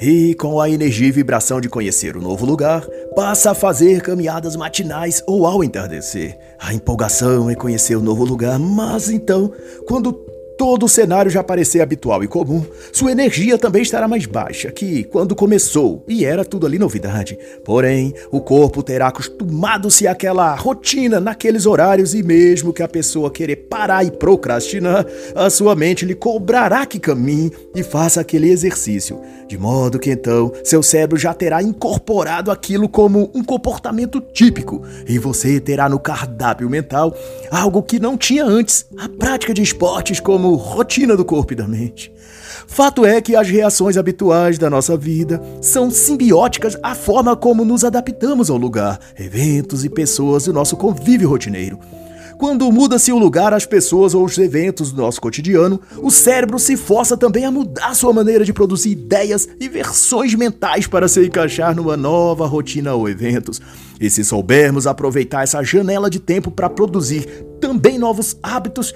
E 0.00 0.34
com 0.34 0.60
a 0.60 0.68
energia 0.68 1.06
e 1.06 1.12
vibração 1.12 1.60
de 1.60 1.68
conhecer 1.68 2.16
o 2.16 2.20
novo 2.20 2.44
lugar, 2.44 2.84
passa 3.14 3.52
a 3.52 3.54
fazer 3.54 4.02
caminhadas 4.02 4.56
matinais 4.56 5.22
ou 5.28 5.46
ao 5.46 5.62
entardecer. 5.62 6.36
A 6.58 6.74
empolgação 6.74 7.48
é 7.48 7.54
conhecer 7.54 7.94
o 7.94 8.02
novo 8.02 8.24
lugar, 8.24 8.58
mas 8.58 9.08
então, 9.08 9.52
quando 9.86 10.12
todo 10.62 10.86
o 10.86 10.88
cenário 10.88 11.28
já 11.28 11.42
parecer 11.42 11.80
habitual 11.80 12.22
e 12.22 12.28
comum, 12.28 12.64
sua 12.92 13.10
energia 13.10 13.58
também 13.58 13.82
estará 13.82 14.06
mais 14.06 14.26
baixa 14.26 14.70
que 14.70 15.02
quando 15.02 15.34
começou 15.34 16.04
e 16.06 16.24
era 16.24 16.44
tudo 16.44 16.64
ali 16.64 16.78
novidade. 16.78 17.36
Porém, 17.64 18.14
o 18.30 18.40
corpo 18.40 18.80
terá 18.80 19.08
acostumado-se 19.08 20.06
àquela 20.06 20.54
rotina 20.54 21.18
naqueles 21.18 21.66
horários 21.66 22.14
e 22.14 22.22
mesmo 22.22 22.72
que 22.72 22.80
a 22.80 22.86
pessoa 22.86 23.28
querer 23.28 23.56
parar 23.56 24.04
e 24.04 24.12
procrastinar, 24.12 25.04
a 25.34 25.50
sua 25.50 25.74
mente 25.74 26.06
lhe 26.06 26.14
cobrará 26.14 26.86
que 26.86 27.00
caminhe 27.00 27.50
e 27.74 27.82
faça 27.82 28.20
aquele 28.20 28.48
exercício, 28.48 29.20
de 29.48 29.58
modo 29.58 29.98
que 29.98 30.12
então 30.12 30.52
seu 30.62 30.80
cérebro 30.80 31.18
já 31.18 31.34
terá 31.34 31.60
incorporado 31.60 32.52
aquilo 32.52 32.88
como 32.88 33.32
um 33.34 33.42
comportamento 33.42 34.20
típico 34.20 34.80
e 35.08 35.18
você 35.18 35.58
terá 35.58 35.88
no 35.88 35.98
cardápio 35.98 36.70
mental 36.70 37.12
algo 37.50 37.82
que 37.82 37.98
não 37.98 38.16
tinha 38.16 38.44
antes, 38.44 38.86
a 38.96 39.08
prática 39.08 39.52
de 39.52 39.60
esportes 39.60 40.20
como 40.20 40.51
rotina 40.54 41.16
do 41.16 41.24
corpo 41.24 41.52
e 41.52 41.56
da 41.56 41.66
mente. 41.66 42.12
Fato 42.66 43.04
é 43.04 43.20
que 43.20 43.36
as 43.36 43.48
reações 43.48 43.96
habituais 43.96 44.58
da 44.58 44.70
nossa 44.70 44.96
vida 44.96 45.42
são 45.60 45.90
simbióticas 45.90 46.76
à 46.82 46.94
forma 46.94 47.36
como 47.36 47.64
nos 47.64 47.84
adaptamos 47.84 48.50
ao 48.50 48.56
lugar, 48.56 48.98
eventos 49.18 49.84
e 49.84 49.90
pessoas 49.90 50.44
do 50.44 50.52
nosso 50.52 50.76
convívio 50.76 51.28
rotineiro. 51.28 51.78
Quando 52.42 52.72
muda-se 52.72 53.12
o 53.12 53.18
lugar, 53.18 53.54
as 53.54 53.64
pessoas 53.64 54.14
ou 54.14 54.24
os 54.24 54.36
eventos 54.36 54.90
do 54.90 55.00
nosso 55.00 55.20
cotidiano, 55.20 55.80
o 55.98 56.10
cérebro 56.10 56.58
se 56.58 56.76
força 56.76 57.16
também 57.16 57.44
a 57.44 57.52
mudar 57.52 57.94
sua 57.94 58.12
maneira 58.12 58.44
de 58.44 58.52
produzir 58.52 58.90
ideias 58.90 59.48
e 59.60 59.68
versões 59.68 60.34
mentais 60.34 60.88
para 60.88 61.06
se 61.06 61.24
encaixar 61.24 61.72
numa 61.72 61.96
nova 61.96 62.44
rotina 62.44 62.94
ou 62.94 63.08
eventos. 63.08 63.60
E 64.00 64.10
se 64.10 64.24
soubermos 64.24 64.88
aproveitar 64.88 65.44
essa 65.44 65.62
janela 65.62 66.10
de 66.10 66.18
tempo 66.18 66.50
para 66.50 66.68
produzir 66.68 67.26
também 67.60 67.96
novos 67.96 68.36
hábitos, 68.42 68.92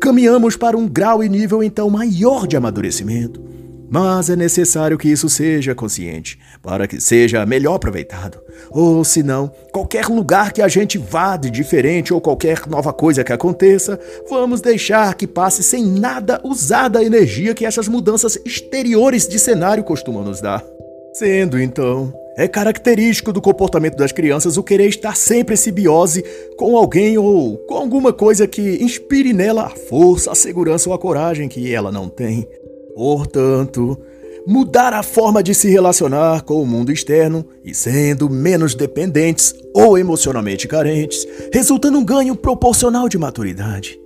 caminhamos 0.00 0.56
para 0.56 0.76
um 0.76 0.88
grau 0.88 1.22
e 1.22 1.28
nível 1.28 1.62
então 1.62 1.90
maior 1.90 2.46
de 2.46 2.56
amadurecimento. 2.56 3.50
Mas 3.92 4.30
é 4.30 4.36
necessário 4.36 4.96
que 4.96 5.08
isso 5.08 5.28
seja 5.28 5.74
consciente, 5.74 6.38
para 6.62 6.86
que 6.86 7.00
seja 7.00 7.44
melhor 7.44 7.74
aproveitado. 7.74 8.40
Ou 8.70 9.02
senão, 9.04 9.50
qualquer 9.72 10.06
lugar 10.06 10.52
que 10.52 10.62
a 10.62 10.68
gente 10.68 10.96
vá 10.96 11.36
de 11.36 11.50
diferente 11.50 12.14
ou 12.14 12.20
qualquer 12.20 12.68
nova 12.68 12.92
coisa 12.92 13.24
que 13.24 13.32
aconteça, 13.32 13.98
vamos 14.28 14.60
deixar 14.60 15.14
que 15.14 15.26
passe 15.26 15.64
sem 15.64 15.84
nada 15.84 16.40
usar 16.44 16.86
da 16.86 17.02
energia 17.02 17.52
que 17.52 17.66
essas 17.66 17.88
mudanças 17.88 18.38
exteriores 18.46 19.26
de 19.26 19.40
cenário 19.40 19.82
costumam 19.82 20.22
nos 20.22 20.40
dar. 20.40 20.64
Sendo 21.12 21.60
então 21.60 22.14
é 22.36 22.46
característico 22.48 23.32
do 23.32 23.40
comportamento 23.40 23.96
das 23.96 24.12
crianças 24.12 24.56
o 24.56 24.62
querer 24.62 24.88
estar 24.88 25.16
sempre 25.16 25.54
em 25.54 25.56
simbiose 25.56 26.24
com 26.56 26.76
alguém 26.76 27.18
ou 27.18 27.58
com 27.66 27.74
alguma 27.74 28.12
coisa 28.12 28.46
que 28.46 28.82
inspire 28.82 29.32
nela 29.32 29.66
a 29.66 29.70
força, 29.70 30.30
a 30.30 30.34
segurança 30.34 30.88
ou 30.88 30.94
a 30.94 30.98
coragem 30.98 31.48
que 31.48 31.72
ela 31.72 31.90
não 31.90 32.08
tem. 32.08 32.46
Portanto, 32.94 33.98
mudar 34.46 34.92
a 34.92 35.02
forma 35.02 35.42
de 35.42 35.54
se 35.54 35.68
relacionar 35.68 36.42
com 36.42 36.62
o 36.62 36.66
mundo 36.66 36.92
externo 36.92 37.44
e 37.64 37.74
sendo 37.74 38.28
menos 38.28 38.74
dependentes 38.74 39.54
ou 39.74 39.98
emocionalmente 39.98 40.66
carentes, 40.66 41.26
resulta 41.52 41.90
num 41.90 42.04
ganho 42.04 42.34
proporcional 42.34 43.08
de 43.08 43.18
maturidade. 43.18 43.98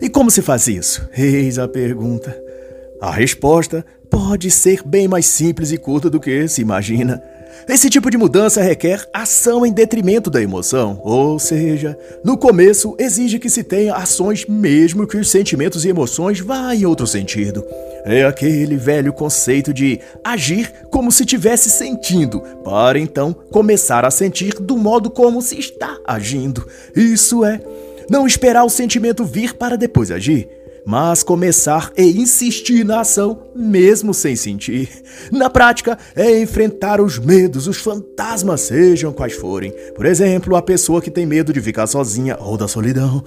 E 0.00 0.08
como 0.08 0.30
se 0.30 0.42
faz 0.42 0.66
isso? 0.66 1.08
Eis 1.16 1.58
a 1.58 1.66
pergunta. 1.66 2.36
A 3.00 3.10
resposta 3.10 3.84
pode 4.10 4.50
ser 4.50 4.82
bem 4.84 5.06
mais 5.06 5.26
simples 5.26 5.72
e 5.72 5.78
curta 5.78 6.08
do 6.08 6.20
que 6.20 6.48
se 6.48 6.62
imagina. 6.62 7.22
Esse 7.68 7.90
tipo 7.90 8.10
de 8.10 8.16
mudança 8.16 8.62
requer 8.62 9.04
ação 9.12 9.66
em 9.66 9.72
detrimento 9.72 10.30
da 10.30 10.40
emoção, 10.40 11.00
ou 11.02 11.38
seja, 11.38 11.98
no 12.24 12.36
começo 12.36 12.94
exige 12.98 13.38
que 13.38 13.50
se 13.50 13.64
tenha 13.64 13.94
ações 13.94 14.46
mesmo 14.46 15.06
que 15.06 15.16
os 15.16 15.28
sentimentos 15.28 15.84
e 15.84 15.88
emoções 15.88 16.38
vá 16.38 16.74
em 16.74 16.86
outro 16.86 17.06
sentido. 17.06 17.64
É 18.04 18.24
aquele 18.24 18.76
velho 18.76 19.12
conceito 19.12 19.74
de 19.74 20.00
agir 20.22 20.72
como 20.90 21.10
se 21.10 21.24
tivesse 21.24 21.68
sentindo, 21.68 22.40
para 22.62 23.00
então 23.00 23.34
começar 23.50 24.04
a 24.04 24.10
sentir 24.12 24.54
do 24.60 24.76
modo 24.76 25.10
como 25.10 25.42
se 25.42 25.58
está 25.58 25.98
agindo. 26.06 26.66
Isso 26.94 27.44
é, 27.44 27.60
não 28.08 28.26
esperar 28.26 28.64
o 28.64 28.70
sentimento 28.70 29.24
vir 29.24 29.54
para 29.54 29.76
depois 29.76 30.12
agir. 30.12 30.55
Mas 30.86 31.24
começar 31.24 31.90
e 31.96 32.04
insistir 32.20 32.84
na 32.84 33.00
ação 33.00 33.42
mesmo 33.56 34.14
sem 34.14 34.36
sentir. 34.36 34.88
Na 35.32 35.50
prática, 35.50 35.98
é 36.14 36.40
enfrentar 36.40 37.00
os 37.00 37.18
medos, 37.18 37.66
os 37.66 37.78
fantasmas, 37.78 38.60
sejam 38.60 39.12
quais 39.12 39.34
forem. 39.34 39.74
Por 39.96 40.06
exemplo, 40.06 40.54
a 40.54 40.62
pessoa 40.62 41.02
que 41.02 41.10
tem 41.10 41.26
medo 41.26 41.52
de 41.52 41.60
ficar 41.60 41.88
sozinha 41.88 42.38
ou 42.38 42.56
da 42.56 42.68
solidão. 42.68 43.24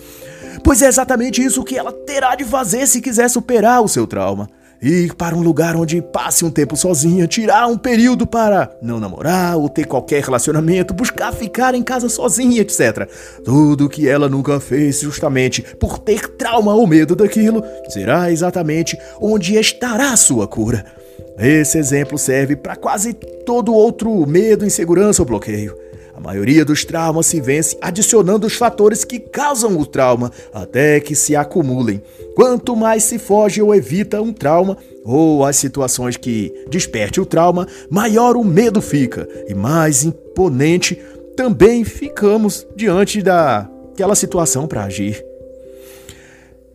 Pois 0.63 0.81
é 0.81 0.87
exatamente 0.87 1.43
isso 1.43 1.63
que 1.63 1.77
ela 1.77 1.91
terá 1.91 2.33
de 2.35 2.45
fazer 2.45 2.87
se 2.87 3.01
quiser 3.01 3.29
superar 3.29 3.83
o 3.83 3.89
seu 3.89 4.07
trauma 4.07 4.49
ir 4.81 5.13
para 5.15 5.35
um 5.35 5.41
lugar 5.41 5.75
onde 5.75 6.01
passe 6.01 6.45
um 6.45 6.51
tempo 6.51 6.75
sozinha, 6.75 7.27
tirar 7.27 7.67
um 7.67 7.77
período 7.77 8.25
para 8.25 8.71
não 8.81 8.99
namorar 8.99 9.57
ou 9.57 9.69
ter 9.69 9.85
qualquer 9.85 10.23
relacionamento, 10.23 10.93
buscar 10.93 11.33
ficar 11.33 11.75
em 11.75 11.83
casa 11.83 12.07
sozinha, 12.09 12.61
etc. 12.61 13.09
Tudo 13.43 13.89
que 13.89 14.07
ela 14.07 14.29
nunca 14.29 14.59
fez 14.59 15.01
justamente 15.01 15.61
por 15.79 15.99
ter 15.99 16.27
trauma 16.29 16.73
ou 16.73 16.87
medo 16.87 17.15
daquilo 17.15 17.63
será 17.89 18.31
exatamente 18.31 18.97
onde 19.19 19.55
estará 19.55 20.15
sua 20.15 20.47
cura. 20.47 20.85
Esse 21.37 21.77
exemplo 21.77 22.17
serve 22.17 22.55
para 22.55 22.75
quase 22.75 23.13
todo 23.13 23.73
outro 23.73 24.25
medo, 24.27 24.65
insegurança 24.65 25.21
ou 25.21 25.25
bloqueio. 25.25 25.88
A 26.19 26.21
maioria 26.21 26.65
dos 26.65 26.83
traumas 26.83 27.27
se 27.27 27.39
vence 27.39 27.77
adicionando 27.79 28.45
os 28.45 28.53
fatores 28.53 29.05
que 29.05 29.19
causam 29.19 29.77
o 29.77 29.85
trauma 29.85 30.29
até 30.53 30.99
que 30.99 31.15
se 31.15 31.33
acumulem. 31.33 32.03
Quanto 32.35 32.75
mais 32.75 33.03
se 33.03 33.17
foge 33.17 33.61
ou 33.61 33.73
evita 33.73 34.21
um 34.21 34.33
trauma 34.33 34.75
ou 35.05 35.45
as 35.45 35.55
situações 35.55 36.17
que 36.17 36.53
desperte 36.69 37.21
o 37.21 37.25
trauma, 37.25 37.65
maior 37.89 38.35
o 38.35 38.43
medo 38.43 38.81
fica 38.81 39.29
e 39.47 39.53
mais 39.53 40.03
imponente 40.03 41.01
também 41.37 41.85
ficamos 41.85 42.67
diante 42.75 43.21
daquela 43.21 44.13
situação 44.13 44.67
para 44.67 44.83
agir. 44.83 45.23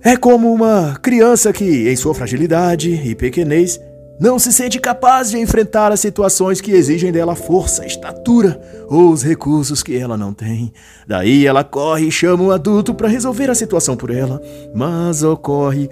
É 0.03 0.17
como 0.17 0.55
uma 0.55 0.99
criança 1.03 1.53
que, 1.53 1.91
em 1.91 1.97
sua 1.97 2.15
fragilidade 2.15 2.91
e 2.91 3.15
pequenez, 3.15 3.79
não 4.19 4.39
se 4.39 4.53
sente 4.53 4.79
capaz 4.79 5.31
de 5.31 5.39
enfrentar 5.39 5.91
as 5.91 6.01
situações 6.01 6.61
que 6.61 6.71
exigem 6.71 7.11
dela 7.11 7.35
força, 7.35 7.85
estatura 7.85 8.61
ou 8.89 9.11
os 9.11 9.25
recursos 9.25 9.83
que 9.83 9.97
ela 9.97 10.17
não 10.17 10.33
tem. 10.33 10.73
Daí 11.07 11.47
ela 11.47 11.65
corre 11.65 12.07
e 12.07 12.13
chama 12.13 12.45
o 12.45 12.53
adulto 12.53 12.95
para 12.95 13.09
resolver 13.09 13.51
a 13.51 13.55
situação 13.55 13.97
por 13.97 14.11
ela. 14.11 14.41
Mas 14.75 15.23
ocorre 15.23 15.91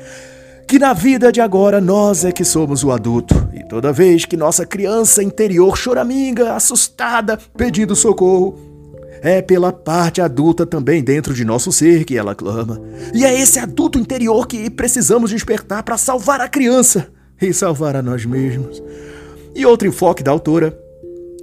que 0.68 0.78
na 0.78 0.92
vida 0.92 1.32
de 1.32 1.40
agora 1.40 1.80
nós 1.80 2.24
é 2.24 2.30
que 2.30 2.44
somos 2.44 2.84
o 2.84 2.92
adulto, 2.92 3.48
e 3.52 3.62
toda 3.64 3.92
vez 3.92 4.24
que 4.24 4.36
nossa 4.36 4.64
criança 4.64 5.22
interior 5.22 5.76
choraminga, 5.76 6.54
assustada, 6.54 7.38
pedindo 7.56 7.94
socorro, 7.94 8.58
é 9.20 9.42
pela 9.42 9.72
parte 9.72 10.20
adulta 10.20 10.64
também 10.64 11.02
dentro 11.02 11.34
de 11.34 11.44
nosso 11.44 11.70
ser 11.70 12.04
que 12.04 12.16
ela 12.16 12.34
clama. 12.34 12.80
E 13.12 13.24
é 13.24 13.38
esse 13.38 13.58
adulto 13.58 13.98
interior 13.98 14.46
que 14.46 14.70
precisamos 14.70 15.30
despertar 15.30 15.82
para 15.82 15.98
salvar 15.98 16.40
a 16.40 16.48
criança 16.48 17.11
e 17.42 17.52
salvar 17.52 17.96
a 17.96 18.02
nós 18.02 18.24
mesmos. 18.24 18.82
E 19.54 19.66
outro 19.66 19.88
enfoque 19.88 20.22
da 20.22 20.30
autora 20.30 20.76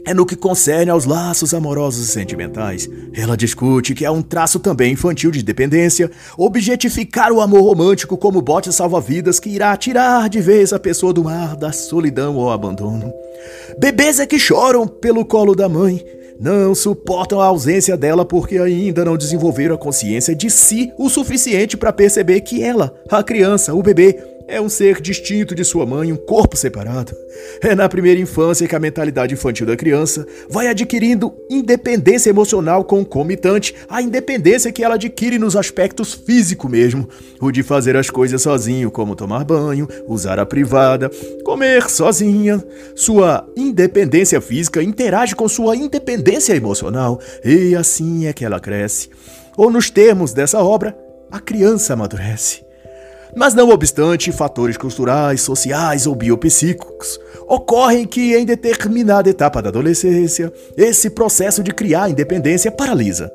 é 0.05 0.13
no 0.13 0.25
que 0.25 0.35
concerne 0.35 0.89
aos 0.89 1.05
laços 1.05 1.53
amorosos 1.53 2.09
e 2.09 2.12
sentimentais. 2.12 2.89
Ela 3.13 3.38
discute 3.38 3.93
que 3.93 4.05
é 4.05 4.09
um 4.09 4.21
traço 4.21 4.59
também 4.59 4.93
infantil 4.93 5.29
de 5.29 5.43
dependência, 5.43 6.09
objetificar 6.38 7.31
o 7.31 7.41
amor 7.41 7.62
romântico 7.62 8.17
como 8.17 8.41
bote 8.41 8.73
salva-vidas 8.73 9.39
que 9.39 9.49
irá 9.49 9.75
tirar 9.77 10.27
de 10.29 10.41
vez 10.41 10.73
a 10.73 10.79
pessoa 10.79 11.13
do 11.13 11.23
mar 11.23 11.55
da 11.55 11.71
solidão 11.71 12.35
ou 12.38 12.49
abandono. 12.49 13.13
Bebês 13.77 14.19
é 14.19 14.25
que 14.25 14.39
choram 14.39 14.88
pelo 14.88 15.23
colo 15.23 15.53
da 15.53 15.69
mãe, 15.69 16.03
não 16.39 16.73
suportam 16.73 17.41
a 17.41 17.45
ausência 17.45 17.97
dela 17.97 18.23
porque 18.23 18.57
ainda 18.57 19.03
não 19.03 19.17
desenvolveram 19.17 19.75
a 19.75 19.77
consciência 19.77 20.33
de 20.33 20.49
si 20.49 20.91
o 20.97 21.09
suficiente 21.09 21.75
para 21.75 21.93
perceber 21.93 22.41
que 22.41 22.63
ela, 22.63 22.95
a 23.12 23.21
criança, 23.21 23.73
o 23.73 23.83
bebê, 23.83 24.17
é 24.49 24.59
um 24.59 24.67
ser 24.67 24.99
distinto 24.99 25.53
de 25.53 25.63
sua 25.63 25.85
mãe, 25.85 26.12
um 26.12 26.17
corpo 26.17 26.57
separado. 26.57 27.15
É 27.62 27.75
na 27.75 27.88
primeira 27.88 28.19
infância 28.19 28.67
que 28.67 28.75
a 28.75 28.79
mentalidade 28.79 29.33
infantil 29.33 29.65
da 29.65 29.77
criança 29.77 30.25
vai 30.49 30.67
adquirindo 30.67 31.33
independência 31.49 32.29
emocional 32.29 32.83
concomitante 32.83 33.75
à 33.88 34.01
independência 34.01 34.71
que 34.71 34.83
ela 34.83 34.95
adquire 34.95 35.38
nos 35.38 35.55
aspectos 35.55 36.13
físicos 36.13 36.69
mesmo, 36.69 37.07
o 37.39 37.51
de 37.51 37.62
fazer 37.62 37.95
as 37.95 38.09
coisas 38.09 38.41
sozinho, 38.41 38.89
como 38.89 39.15
tomar 39.15 39.45
banho, 39.45 39.88
usar 40.07 40.39
a 40.39 40.45
privada, 40.45 41.09
comer 41.45 41.89
sozinha. 41.89 42.63
Sua 42.95 43.47
independência 43.55 44.41
física 44.41 44.81
interage 44.81 45.35
com 45.35 45.47
sua 45.47 45.75
independência 45.75 46.55
emocional 46.55 47.19
e 47.45 47.75
assim 47.75 48.25
é 48.25 48.33
que 48.33 48.43
ela 48.43 48.59
cresce. 48.59 49.09
Ou 49.55 49.69
nos 49.69 49.89
termos 49.89 50.33
dessa 50.33 50.63
obra, 50.63 50.97
a 51.31 51.39
criança 51.39 51.93
amadurece. 51.93 52.68
Mas 53.39 53.54
não 53.54 53.69
obstante, 53.69 54.34
fatores 54.34 54.75
culturais, 54.75 55.39
sociais 55.39 56.06
ou 56.06 56.13
biopsíquicos 56.13 57.17
ocorrem 57.47 58.06
que 58.06 58.36
em 58.36 58.43
determinada 58.43 59.30
etapa 59.30 59.62
da 59.62 59.69
adolescência, 59.69 60.52
esse 60.75 61.10
processo 61.10 61.63
de 61.63 61.71
criar 61.71 62.10
independência 62.10 62.69
paralisa. 62.69 63.32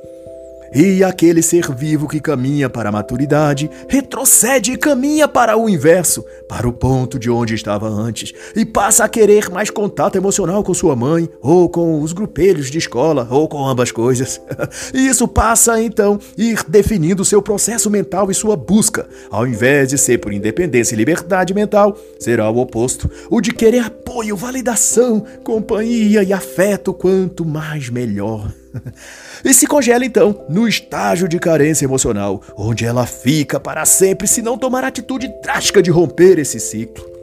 E 0.74 1.04
aquele 1.04 1.40
ser 1.40 1.72
vivo 1.72 2.08
que 2.08 2.18
caminha 2.18 2.68
para 2.68 2.88
a 2.88 2.92
maturidade 2.92 3.70
retrocede 3.88 4.72
e 4.72 4.76
caminha 4.76 5.28
para 5.28 5.56
o 5.56 5.68
inverso, 5.68 6.24
para 6.48 6.68
o 6.68 6.72
ponto 6.72 7.16
de 7.16 7.30
onde 7.30 7.54
estava 7.54 7.88
antes, 7.88 8.32
e 8.56 8.64
passa 8.64 9.04
a 9.04 9.08
querer 9.08 9.48
mais 9.50 9.70
contato 9.70 10.16
emocional 10.16 10.64
com 10.64 10.74
sua 10.74 10.96
mãe, 10.96 11.28
ou 11.40 11.68
com 11.68 12.00
os 12.00 12.12
grupelhos 12.12 12.72
de 12.72 12.78
escola, 12.78 13.28
ou 13.30 13.46
com 13.46 13.64
ambas 13.64 13.92
coisas. 13.92 14.40
E 14.92 15.06
isso 15.08 15.26
passa 15.26 15.80
então 15.82 16.18
ir 16.36 16.62
definindo 16.68 17.24
seu 17.24 17.40
processo 17.40 17.90
mental 17.90 18.30
e 18.30 18.34
sua 18.34 18.56
busca. 18.56 19.08
Ao 19.30 19.46
invés 19.46 19.88
de 19.88 19.98
ser 19.98 20.18
por 20.18 20.32
independência 20.32 20.94
e 20.94 20.98
liberdade 20.98 21.54
mental, 21.54 21.96
será 22.18 22.48
o 22.50 22.58
oposto, 22.58 23.10
o 23.30 23.40
de 23.40 23.52
querer 23.52 23.84
apoio, 23.84 24.36
validação, 24.36 25.24
companhia 25.42 26.22
e 26.22 26.32
afeto, 26.32 26.92
quanto 26.92 27.44
mais 27.44 27.88
melhor. 27.88 28.63
e 29.44 29.54
se 29.54 29.66
congela 29.66 30.04
então 30.04 30.44
no 30.48 30.66
estágio 30.68 31.28
de 31.28 31.38
carência 31.38 31.84
emocional, 31.84 32.40
onde 32.56 32.84
ela 32.84 33.06
fica 33.06 33.60
para 33.60 33.84
sempre 33.84 34.26
se 34.26 34.42
não 34.42 34.58
tomar 34.58 34.84
atitude 34.84 35.28
drástica 35.42 35.82
de 35.82 35.90
romper 35.90 36.38
esse 36.38 36.58
ciclo. 36.60 37.14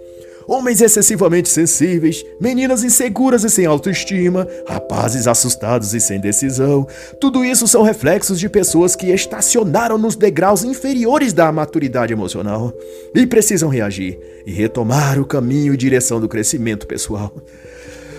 Homens 0.47 0.81
excessivamente 0.81 1.47
sensíveis, 1.47 2.25
meninas 2.39 2.83
inseguras 2.83 3.43
e 3.43 3.49
sem 3.49 3.65
autoestima, 3.65 4.47
rapazes 4.67 5.27
assustados 5.27 5.93
e 5.93 5.99
sem 6.01 6.19
decisão. 6.19 6.85
Tudo 7.21 7.45
isso 7.45 7.67
são 7.67 7.83
reflexos 7.83 8.39
de 8.39 8.49
pessoas 8.49 8.95
que 8.95 9.13
estacionaram 9.13 9.97
nos 9.97 10.15
degraus 10.15 10.63
inferiores 10.63 11.31
da 11.31 11.51
maturidade 11.51 12.11
emocional 12.11 12.73
e 13.15 13.25
precisam 13.25 13.69
reagir 13.69 14.19
e 14.45 14.51
retomar 14.51 15.19
o 15.19 15.25
caminho 15.25 15.73
e 15.73 15.77
direção 15.77 16.19
do 16.19 16.27
crescimento 16.27 16.85
pessoal. 16.85 17.33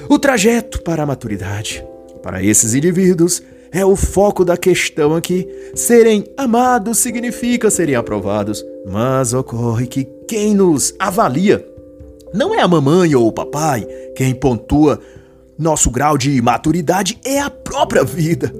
O 0.08 0.18
trajeto 0.18 0.80
para 0.80 1.02
a 1.02 1.06
maturidade 1.06 1.84
para 2.22 2.42
esses 2.42 2.74
indivíduos, 2.74 3.42
é 3.72 3.84
o 3.84 3.96
foco 3.96 4.44
da 4.44 4.56
questão 4.56 5.14
aqui. 5.14 5.48
Serem 5.74 6.24
amados 6.36 6.98
significa 6.98 7.70
serem 7.70 7.94
aprovados, 7.94 8.64
mas 8.86 9.32
ocorre 9.32 9.86
que 9.86 10.04
quem 10.28 10.54
nos 10.54 10.94
avalia 10.98 11.66
não 12.32 12.54
é 12.54 12.60
a 12.60 12.68
mamãe 12.68 13.14
ou 13.14 13.26
o 13.26 13.32
papai, 13.32 13.86
quem 14.16 14.34
pontua 14.34 15.00
nosso 15.58 15.90
grau 15.90 16.16
de 16.16 16.40
maturidade 16.40 17.18
é 17.24 17.40
a 17.40 17.50
própria 17.50 18.04
vida. 18.04 18.52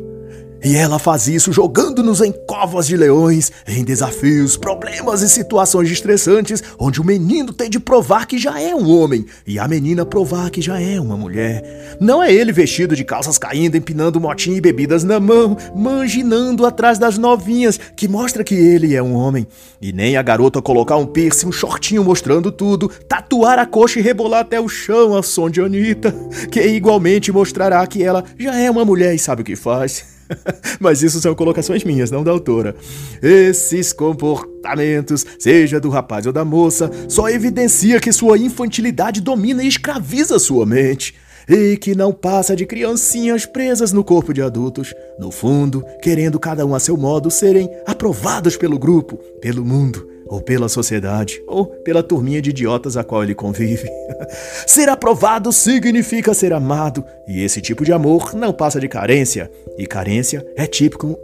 E 0.65 0.77
ela 0.77 0.97
faz 0.97 1.27
isso 1.27 1.53
jogando-nos 1.53 2.21
em 2.21 2.33
covas 2.47 2.87
de 2.87 2.97
leões, 2.97 3.51
em 3.67 3.83
desafios, 3.83 4.57
problemas 4.57 5.21
e 5.21 5.29
situações 5.29 5.91
estressantes, 5.91 6.63
onde 6.79 7.01
o 7.01 7.05
menino 7.05 7.53
tem 7.53 7.69
de 7.69 7.81
provar 7.81 8.27
que 8.27 8.39
já 8.39 8.61
é 8.61 8.73
um 8.73 8.89
homem 8.89 9.27
e 9.45 9.59
a 9.59 9.67
menina 9.67 10.07
provar 10.07 10.51
que 10.51 10.63
já 10.63 10.81
é 10.81 11.01
uma 11.01 11.17
mulher. 11.17 11.97
Não 12.01 12.23
é 12.23 12.33
ele 12.33 12.53
vestido 12.53 12.95
de 12.95 13.03
calças 13.03 13.39
caindo, 13.39 13.77
empinando 13.77 14.21
motinha 14.21 14.57
e 14.57 14.61
bebidas 14.61 15.03
na 15.03 15.19
mão, 15.19 15.57
manginando 15.75 16.65
atrás 16.65 16.97
das 16.97 17.19
novinhas, 17.19 17.79
que 17.97 18.07
mostra 18.07 18.45
que 18.45 18.55
ele 18.55 18.95
é 18.95 19.03
um 19.03 19.15
homem. 19.15 19.47
E 19.81 19.93
nem 19.93 20.17
a 20.17 20.23
garota 20.23 20.63
colocar 20.63 20.97
um 20.97 21.07
piercing, 21.07 21.49
um 21.49 21.53
shortinho 21.53 22.05
mostrando 22.05 22.53
tudo, 22.53 22.89
tatuar 23.09 23.59
a 23.59 23.67
coxa 23.67 23.99
e 23.99 24.03
rebolar 24.03 24.43
até 24.43 24.61
o 24.61 24.69
chão 24.69 25.17
ao 25.17 25.25
som 25.25 25.51
de 25.51 25.61
Anitta, 25.61 26.15
que 26.53 26.63
igualmente 26.63 27.33
mostrará 27.33 27.85
que 27.85 28.01
ela 28.01 28.23
já 28.39 28.57
é 28.57 28.71
uma 28.71 28.85
mulher 28.85 29.13
e 29.13 29.19
sabe 29.19 29.43
o 29.43 29.45
que 29.45 29.57
faz. 29.57 30.22
Mas 30.81 31.03
isso 31.03 31.21
são 31.21 31.35
colocações 31.35 31.85
minhas, 31.85 32.11
não 32.11 32.25
da 32.25 32.31
autora. 32.31 32.75
Esses 33.23 33.93
comportamentos, 33.93 35.25
seja 35.39 35.81
do 35.81 35.89
rapaz 35.89 36.27
ou 36.27 36.33
da 36.33 36.45
moça, 36.45 36.91
só 37.09 37.29
evidencia 37.29 38.01
que 38.01 38.13
sua 38.13 38.39
infantilidade 38.39 39.21
domina 39.21 39.63
e 39.63 39.69
escraviza 39.69 40.39
sua 40.39 40.67
mente. 40.67 41.15
E 41.49 41.77
que 41.77 41.95
não 41.95 42.13
passa 42.13 42.55
de 42.55 42.65
criancinhas 42.65 43.45
presas 43.45 43.93
no 43.93 44.05
corpo 44.05 44.33
de 44.33 44.41
adultos, 44.41 44.95
no 45.19 45.33
fundo, 45.33 45.85
querendo 46.01 46.39
cada 46.39 46.65
um 46.65 46.73
a 46.73 46.79
seu 46.79 46.97
modo 46.97 47.33
serem 47.33 47.69
aprovados 47.85 48.57
pelo 48.57 48.79
grupo, 48.79 49.17
pelo 49.41 49.65
mundo, 49.65 50.09
ou 50.33 50.41
pela 50.41 50.67
sociedade, 50.67 51.43
ou 51.47 51.67
pela 51.67 52.03
turminha 52.03 52.41
de 52.41 52.49
idiotas 52.49 52.97
a 52.97 53.05
qual 53.05 53.23
ele 53.23 53.35
convive. 53.35 53.87
ser 54.67 54.89
aprovado 54.89 55.53
significa 55.53 56.33
ser 56.33 56.55
amado, 56.55 57.05
e 57.29 57.45
esse 57.45 57.61
tipo 57.61 57.85
de 57.85 57.93
amor 57.93 58.35
não 58.35 58.51
passa 58.51 58.81
de 58.81 58.89
carência, 58.89 59.51
e 59.77 59.87
carência 59.87 60.43
é 60.57 60.67
típico 60.67 61.19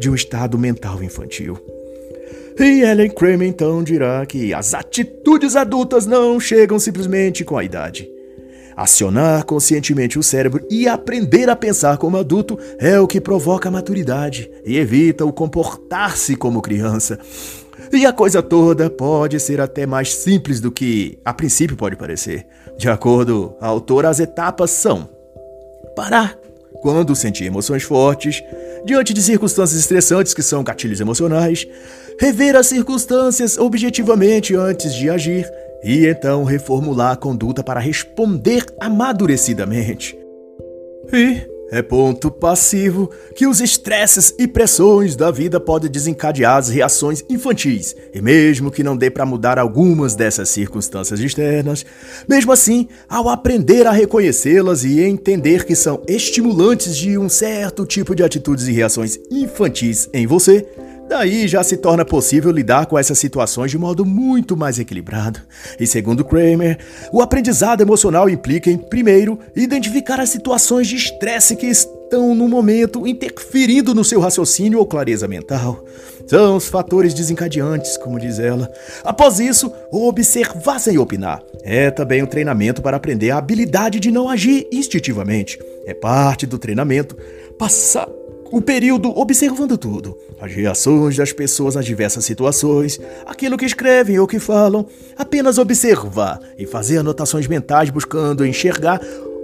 de 0.00 0.10
um 0.10 0.14
estado 0.14 0.58
mental 0.58 1.00
infantil. 1.04 1.56
E 2.58 2.82
Ellen 2.82 3.10
Kramer 3.10 3.46
então 3.46 3.80
dirá 3.84 4.26
que 4.26 4.52
as 4.52 4.74
atitudes 4.74 5.54
adultas 5.54 6.04
não 6.04 6.40
chegam 6.40 6.80
simplesmente 6.80 7.44
com 7.44 7.56
a 7.56 7.62
idade. 7.62 8.10
Acionar 8.76 9.44
conscientemente 9.44 10.18
o 10.18 10.22
cérebro 10.22 10.66
e 10.68 10.88
aprender 10.88 11.48
a 11.48 11.54
pensar 11.54 11.96
como 11.96 12.16
adulto 12.16 12.58
é 12.78 12.98
o 12.98 13.06
que 13.06 13.20
provoca 13.20 13.68
a 13.68 13.72
maturidade 13.72 14.50
e 14.66 14.76
evita 14.76 15.24
o 15.24 15.32
comportar-se 15.32 16.34
como 16.34 16.60
criança. 16.60 17.18
E 17.92 18.04
a 18.04 18.12
coisa 18.12 18.42
toda 18.42 18.90
pode 18.90 19.38
ser 19.40 19.60
até 19.60 19.86
mais 19.86 20.14
simples 20.14 20.60
do 20.60 20.70
que 20.70 21.18
a 21.24 21.32
princípio 21.32 21.76
pode 21.76 21.96
parecer. 21.96 22.46
De 22.76 22.88
acordo 22.88 23.54
a 23.60 23.66
autora, 23.66 24.08
as 24.08 24.20
etapas 24.20 24.70
são: 24.70 25.08
parar 25.94 26.36
quando 26.80 27.16
sentir 27.16 27.44
emoções 27.44 27.82
fortes, 27.82 28.42
diante 28.84 29.14
de 29.14 29.22
circunstâncias 29.22 29.80
estressantes 29.80 30.34
que 30.34 30.42
são 30.42 30.62
gatilhos 30.62 31.00
emocionais, 31.00 31.66
rever 32.20 32.54
as 32.54 32.66
circunstâncias 32.66 33.58
objetivamente 33.58 34.54
antes 34.54 34.94
de 34.94 35.10
agir 35.10 35.50
e 35.82 36.06
então 36.06 36.44
reformular 36.44 37.12
a 37.12 37.16
conduta 37.16 37.62
para 37.62 37.80
responder 37.80 38.64
amadurecidamente. 38.80 40.18
E 41.12 41.55
é 41.70 41.82
ponto 41.82 42.30
passivo 42.30 43.10
que 43.34 43.46
os 43.46 43.60
estresses 43.60 44.34
e 44.38 44.46
pressões 44.46 45.16
da 45.16 45.30
vida 45.30 45.58
podem 45.58 45.90
desencadear 45.90 46.56
as 46.56 46.68
reações 46.68 47.24
infantis, 47.28 47.94
e 48.14 48.20
mesmo 48.20 48.70
que 48.70 48.82
não 48.82 48.96
dê 48.96 49.10
para 49.10 49.26
mudar 49.26 49.58
algumas 49.58 50.14
dessas 50.14 50.48
circunstâncias 50.48 51.20
externas, 51.20 51.84
mesmo 52.28 52.52
assim, 52.52 52.88
ao 53.08 53.28
aprender 53.28 53.86
a 53.86 53.90
reconhecê-las 53.90 54.84
e 54.84 55.00
entender 55.00 55.64
que 55.64 55.74
são 55.74 56.02
estimulantes 56.06 56.96
de 56.96 57.18
um 57.18 57.28
certo 57.28 57.84
tipo 57.84 58.14
de 58.14 58.22
atitudes 58.22 58.68
e 58.68 58.72
reações 58.72 59.18
infantis 59.30 60.08
em 60.12 60.26
você, 60.26 60.66
Daí 61.08 61.46
já 61.46 61.62
se 61.62 61.76
torna 61.76 62.04
possível 62.04 62.50
lidar 62.50 62.86
com 62.86 62.98
essas 62.98 63.18
situações 63.18 63.70
de 63.70 63.78
modo 63.78 64.04
muito 64.04 64.56
mais 64.56 64.78
equilibrado. 64.78 65.40
E 65.78 65.86
segundo 65.86 66.24
Kramer, 66.24 66.78
o 67.12 67.22
aprendizado 67.22 67.80
emocional 67.80 68.28
implica 68.28 68.70
em, 68.70 68.76
primeiro, 68.76 69.38
identificar 69.54 70.20
as 70.20 70.30
situações 70.30 70.88
de 70.88 70.96
estresse 70.96 71.54
que 71.54 71.66
estão 71.66 72.34
no 72.34 72.48
momento 72.48 73.06
interferindo 73.06 73.94
no 73.94 74.04
seu 74.04 74.20
raciocínio 74.20 74.78
ou 74.78 74.86
clareza 74.86 75.28
mental. 75.28 75.84
São 76.26 76.56
os 76.56 76.66
fatores 76.66 77.14
desencadeantes, 77.14 77.96
como 77.96 78.18
diz 78.18 78.40
ela. 78.40 78.68
Após 79.04 79.38
isso, 79.38 79.72
observar 79.92 80.80
sem 80.80 80.98
opinar. 80.98 81.40
É 81.62 81.88
também 81.90 82.20
um 82.22 82.26
treinamento 82.26 82.82
para 82.82 82.96
aprender 82.96 83.30
a 83.30 83.38
habilidade 83.38 84.00
de 84.00 84.10
não 84.10 84.28
agir 84.28 84.66
instintivamente. 84.72 85.58
É 85.86 85.94
parte 85.94 86.46
do 86.46 86.58
treinamento 86.58 87.16
passar 87.56 88.08
o 88.50 88.60
período 88.60 89.10
observando 89.18 89.76
tudo, 89.76 90.16
as 90.40 90.52
reações 90.52 91.16
das 91.16 91.32
pessoas 91.32 91.74
nas 91.74 91.84
diversas 91.84 92.24
situações, 92.24 93.00
aquilo 93.26 93.56
que 93.56 93.64
escrevem 93.64 94.18
ou 94.18 94.26
que 94.26 94.38
falam, 94.38 94.86
apenas 95.16 95.58
observar 95.58 96.40
e 96.58 96.66
fazer 96.66 96.98
anotações 96.98 97.46
mentais 97.46 97.90
buscando 97.90 98.46
enxergar 98.46 99.00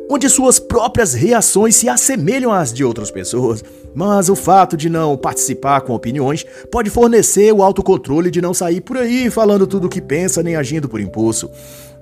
onde 0.08 0.28
suas 0.28 0.58
próprias 0.58 1.14
reações 1.14 1.76
se 1.76 1.88
assemelham 1.88 2.52
às 2.52 2.72
de 2.72 2.84
outras 2.84 3.10
pessoas. 3.10 3.64
Mas 3.94 4.28
o 4.28 4.36
fato 4.36 4.76
de 4.76 4.88
não 4.88 5.16
participar 5.16 5.80
com 5.82 5.94
opiniões 5.94 6.44
pode 6.70 6.90
fornecer 6.90 7.52
o 7.52 7.62
autocontrole 7.62 8.30
de 8.30 8.40
não 8.40 8.52
sair 8.52 8.80
por 8.80 8.96
aí 8.96 9.30
falando 9.30 9.66
tudo 9.66 9.86
o 9.86 9.90
que 9.90 10.00
pensa 10.00 10.42
nem 10.42 10.56
agindo 10.56 10.88
por 10.88 11.00
impulso. 11.00 11.50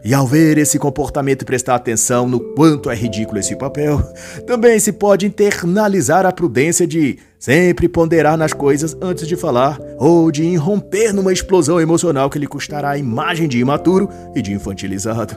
E 0.03 0.15
ao 0.15 0.27
ver 0.27 0.57
esse 0.57 0.79
comportamento 0.79 1.43
e 1.43 1.45
prestar 1.45 1.75
atenção 1.75 2.27
no 2.27 2.41
quanto 2.55 2.91
é 2.91 2.95
ridículo 2.95 3.39
esse 3.39 3.55
papel, 3.55 4.01
também 4.47 4.79
se 4.79 4.93
pode 4.93 5.27
internalizar 5.27 6.25
a 6.25 6.33
prudência 6.33 6.87
de 6.87 7.19
sempre 7.41 7.89
ponderar 7.89 8.37
nas 8.37 8.53
coisas 8.53 8.95
antes 9.01 9.27
de 9.27 9.35
falar 9.35 9.81
ou 9.99 10.31
de 10.31 10.43
irromper 10.45 11.15
numa 11.15 11.33
explosão 11.33 11.81
emocional 11.81 12.29
que 12.29 12.39
lhe 12.39 12.47
custará 12.47 12.91
a 12.91 12.99
imagem 12.99 13.49
de 13.49 13.59
imaturo 13.59 14.11
e 14.37 14.43
de 14.43 14.53
infantilizado. 14.53 15.35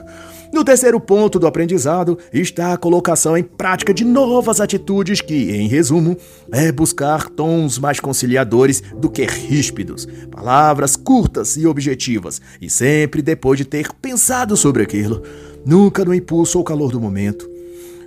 No 0.52 0.62
terceiro 0.62 1.00
ponto 1.00 1.38
do 1.38 1.46
aprendizado 1.46 2.18
está 2.32 2.74
a 2.74 2.76
colocação 2.76 3.36
em 3.36 3.42
prática 3.42 3.92
de 3.92 4.04
novas 4.04 4.60
atitudes 4.60 5.20
que, 5.20 5.50
em 5.50 5.66
resumo, 5.66 6.16
é 6.52 6.70
buscar 6.70 7.28
tons 7.30 7.78
mais 7.78 7.98
conciliadores 7.98 8.82
do 8.96 9.08
que 9.08 9.24
ríspidos, 9.24 10.06
palavras 10.30 10.94
curtas 10.94 11.56
e 11.56 11.66
objetivas, 11.66 12.40
e 12.60 12.68
sempre 12.68 13.22
depois 13.22 13.58
de 13.58 13.64
ter 13.64 13.90
pensado 13.94 14.56
sobre 14.56 14.82
aquilo, 14.82 15.22
nunca 15.64 16.04
no 16.04 16.14
impulso 16.14 16.58
ou 16.58 16.64
calor 16.64 16.92
do 16.92 17.00
momento. 17.00 17.53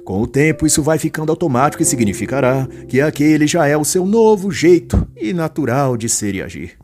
Com 0.08 0.22
o 0.22 0.26
tempo, 0.26 0.66
isso 0.66 0.82
vai 0.82 0.98
ficando 0.98 1.34
automático 1.34 1.84
e 1.84 1.86
significará 1.86 2.66
que 2.88 3.02
aquele 3.02 3.46
já 3.46 3.68
é 3.68 3.76
o 3.76 3.84
seu 3.84 4.06
novo 4.06 4.50
jeito 4.50 5.06
e 5.18 5.34
natural 5.34 5.98
de 5.98 6.08
ser 6.08 6.34
e 6.34 6.42
agir. 6.42 6.78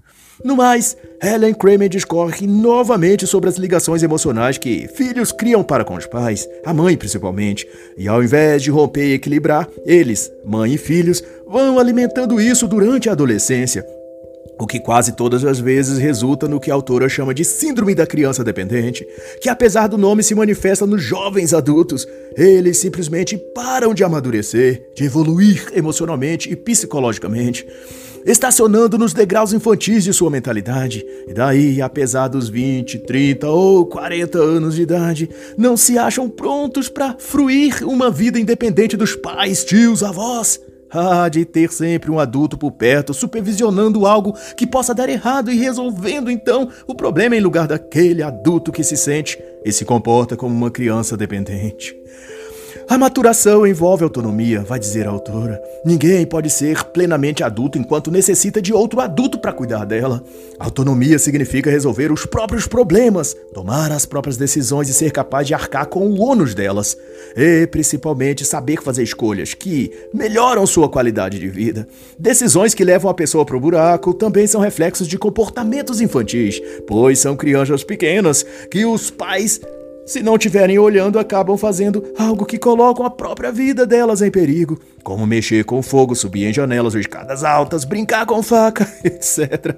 No 0.44 0.58
mais, 0.58 0.98
Helen 1.24 1.54
Kramer 1.54 1.88
discorre 1.88 2.46
novamente 2.46 3.26
sobre 3.26 3.48
as 3.48 3.56
ligações 3.56 4.04
emocionais 4.04 4.58
que 4.58 4.90
filhos 4.90 5.32
criam 5.32 5.64
para 5.64 5.86
com 5.86 5.96
os 5.96 6.06
pais, 6.06 6.46
a 6.66 6.74
mãe 6.74 6.98
principalmente, 6.98 7.66
e 7.98 8.10
ao 8.10 8.22
invés 8.22 8.62
de 8.62 8.70
romper 8.70 9.06
e 9.06 9.14
equilibrar, 9.14 9.70
eles, 9.86 10.30
mãe 10.46 10.74
e 10.74 10.78
filhos, 10.78 11.24
vão 11.48 11.80
alimentando 11.80 12.42
isso 12.42 12.68
durante 12.68 13.08
a 13.08 13.14
adolescência, 13.14 13.86
o 14.60 14.68
que 14.68 14.80
quase 14.80 15.14
todas 15.14 15.44
as 15.44 15.60
vezes 15.60 15.98
resulta 15.98 16.48
no 16.48 16.60
que 16.60 16.72
a 16.72 16.74
autora 16.74 17.10
chama 17.10 17.34
de 17.34 17.44
Síndrome 17.44 17.96
da 17.96 18.06
Criança 18.06 18.44
Dependente, 18.44 19.06
que 19.42 19.50
apesar 19.50 19.88
do 19.88 19.98
nome 19.98 20.24
se 20.24 20.36
manifesta 20.36 20.86
nos 20.86 21.02
jovens 21.02 21.54
adultos, 21.54 22.08
eles 22.36 22.78
simplesmente 22.78 23.38
param 23.38 23.94
de 23.94 24.04
amadurecer, 24.04 24.90
de 24.96 25.06
evoluir 25.06 25.68
emocionalmente 25.74 26.52
e 26.52 26.56
psicologicamente 26.56 27.68
estacionando 28.26 28.98
nos 28.98 29.14
degraus 29.14 29.54
infantis 29.54 30.04
de 30.04 30.14
sua 30.14 30.30
mentalidade. 30.30 31.06
E 31.28 31.34
daí, 31.34 31.82
apesar 31.82 32.28
dos 32.28 32.50
20, 32.50 33.00
30 33.00 33.50
ou 33.50 33.86
40 33.86 34.38
anos 34.38 34.76
de 34.76 34.82
idade, 34.82 35.30
não 35.58 35.76
se 35.76 35.98
acham 35.98 36.30
prontos 36.30 36.88
para 36.90 37.16
fruir 37.20 37.84
uma 37.84 38.10
vida 38.10 38.40
independente 38.40 38.96
dos 38.96 39.16
pais, 39.16 39.64
tios, 39.64 40.04
avós. 40.04 40.62
Ah, 40.94 41.28
de 41.28 41.44
ter 41.44 41.72
sempre 41.72 42.12
um 42.12 42.20
adulto 42.20 42.58
por 42.58 42.72
perto, 42.72 43.14
supervisionando 43.14 44.06
algo 44.06 44.34
que 44.56 44.68
possa 44.68 44.94
dar 44.94 45.10
errado 45.10 45.52
e 45.52 45.58
resolvendo 45.58 46.30
então 46.30 46.70
o 46.86 46.94
problema 46.94 47.36
em 47.36 47.40
lugar 47.40 47.68
daquele 47.68 48.22
adulto 48.22 48.72
que 48.72 48.84
se 48.84 48.96
sente 48.96 49.42
e 49.66 49.72
se 49.72 49.86
comporta 49.86 50.38
como 50.38 50.54
uma 50.54 50.70
criança 50.70 51.18
dependente. 51.18 51.96
A 52.90 52.98
maturação 52.98 53.66
envolve 53.66 54.04
autonomia, 54.04 54.62
vai 54.62 54.78
dizer 54.78 55.08
a 55.08 55.10
autora. 55.10 55.62
Ninguém 55.86 56.26
pode 56.26 56.50
ser 56.50 56.84
plenamente 56.86 57.44
adulto 57.44 57.78
enquanto 57.78 58.12
necessita 58.12 58.62
de 58.62 58.74
outro 58.74 59.00
adulto 59.00 59.40
para 59.40 59.54
cuidar 59.54 59.86
dela. 59.86 60.22
Autonomia 60.60 61.18
significa 61.18 61.72
resolver 61.72 62.12
os 62.12 62.26
próprios 62.26 62.68
problemas, 62.68 63.36
tomar 63.54 63.92
as 63.92 64.06
próprias 64.06 64.36
decisões 64.36 64.90
e 64.90 64.94
ser 64.94 65.12
capaz 65.12 65.48
de 65.48 65.54
arcar 65.54 65.88
com 65.88 66.08
o 66.08 66.22
ônus 66.22 66.54
delas. 66.54 66.98
E, 67.38 67.66
principalmente, 67.68 68.46
saber 68.46 68.82
fazer 68.82 69.04
escolhas 69.04 69.54
que 69.54 69.92
melhoram 70.14 70.68
sua 70.68 70.90
qualidade 70.90 71.40
de 71.40 71.48
vida. 71.48 71.88
Decisões 72.20 72.74
que 72.74 72.84
levam 72.84 73.10
a 73.10 73.14
pessoa 73.14 73.46
para 73.46 73.58
o 73.58 73.62
buraco 73.62 74.14
também 74.14 74.46
são 74.46 74.60
reflexos 74.60 75.08
de 75.08 75.18
comportamentos 75.18 76.02
infantis, 76.02 76.62
pois 76.86 77.20
são 77.20 77.36
crianças 77.36 77.84
pequenas 77.84 78.46
que 78.70 78.86
os 78.86 79.10
pais 79.10 79.62
se 80.06 80.22
não 80.22 80.36
estiverem 80.36 80.78
olhando, 80.78 81.18
acabam 81.18 81.58
fazendo 81.58 82.04
algo 82.18 82.46
que 82.46 82.58
colocam 82.58 83.06
a 83.06 83.10
própria 83.10 83.52
vida 83.52 83.86
delas 83.86 84.22
em 84.22 84.30
perigo, 84.30 84.80
como 85.04 85.26
mexer 85.26 85.64
com 85.64 85.82
fogo, 85.82 86.16
subir 86.16 86.46
em 86.46 86.54
janelas 86.54 86.94
ou 86.94 87.00
escadas 87.00 87.44
altas, 87.44 87.86
brincar 87.86 88.26
com 88.26 88.44
faca, 88.44 88.88
etc. 89.04 89.76